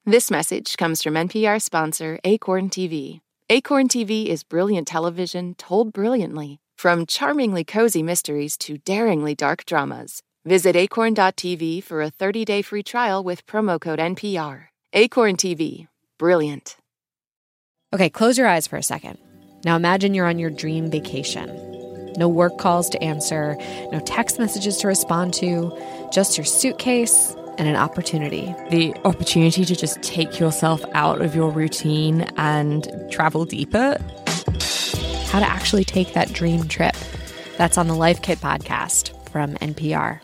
This 0.06 0.32
message 0.32 0.78
comes 0.78 1.04
from 1.04 1.16
NPR 1.16 1.62
sponsor 1.62 2.22
Acorn 2.24 2.70
TV. 2.70 3.20
Acorn 3.50 3.90
TV 3.90 4.28
is 4.28 4.46
brilliant 4.46 4.88
television 4.88 5.56
told 5.56 5.92
brilliantly. 5.92 6.62
From 6.78 7.06
charmingly 7.06 7.66
cozy 7.66 8.02
mysteries 8.02 8.56
to 8.60 8.78
daringly 8.78 9.36
dark 9.36 9.66
dramas, 9.66 10.24
visit 10.50 10.76
acorn.tv 10.76 11.84
for 11.84 12.02
a 12.02 12.10
30 12.10 12.44
day 12.44 12.62
free 12.64 12.82
trial 12.82 13.24
with 13.24 13.46
promo 13.46 13.80
code 13.80 14.00
NPR. 14.00 14.64
Acorn 14.94 15.36
TV, 15.36 15.88
brilliant. 16.18 16.76
Okay, 17.94 18.10
close 18.10 18.36
your 18.36 18.48
eyes 18.48 18.66
for 18.66 18.76
a 18.76 18.84
second. 18.84 19.20
Now 19.64 19.76
imagine 19.76 20.16
you're 20.16 20.26
on 20.26 20.40
your 20.40 20.50
dream 20.50 20.90
vacation. 20.90 21.48
No 22.18 22.28
work 22.28 22.58
calls 22.58 22.90
to 22.90 23.04
answer, 23.04 23.56
no 23.92 24.00
text 24.00 24.40
messages 24.40 24.78
to 24.78 24.88
respond 24.88 25.36
to, 25.36 25.72
just 26.12 26.36
your 26.36 26.46
suitcase 26.46 27.36
and 27.60 27.68
an 27.68 27.76
opportunity. 27.76 28.56
The 28.72 28.96
opportunity 29.06 29.66
to 29.66 29.76
just 29.76 30.02
take 30.02 30.40
yourself 30.40 30.84
out 30.94 31.22
of 31.22 31.36
your 31.36 31.52
routine 31.52 32.22
and 32.38 32.88
travel 33.12 33.46
deeper. 33.46 33.98
How 35.28 35.40
to 35.40 35.48
actually 35.48 35.86
take 35.86 36.14
that 36.14 36.34
dream 36.34 36.68
trip. 36.68 36.96
That's 37.58 37.78
on 37.78 37.88
the 37.88 37.94
Life 37.94 38.24
Kit 38.24 38.40
podcast 38.40 39.14
from 39.30 39.54
NPR. 39.56 40.22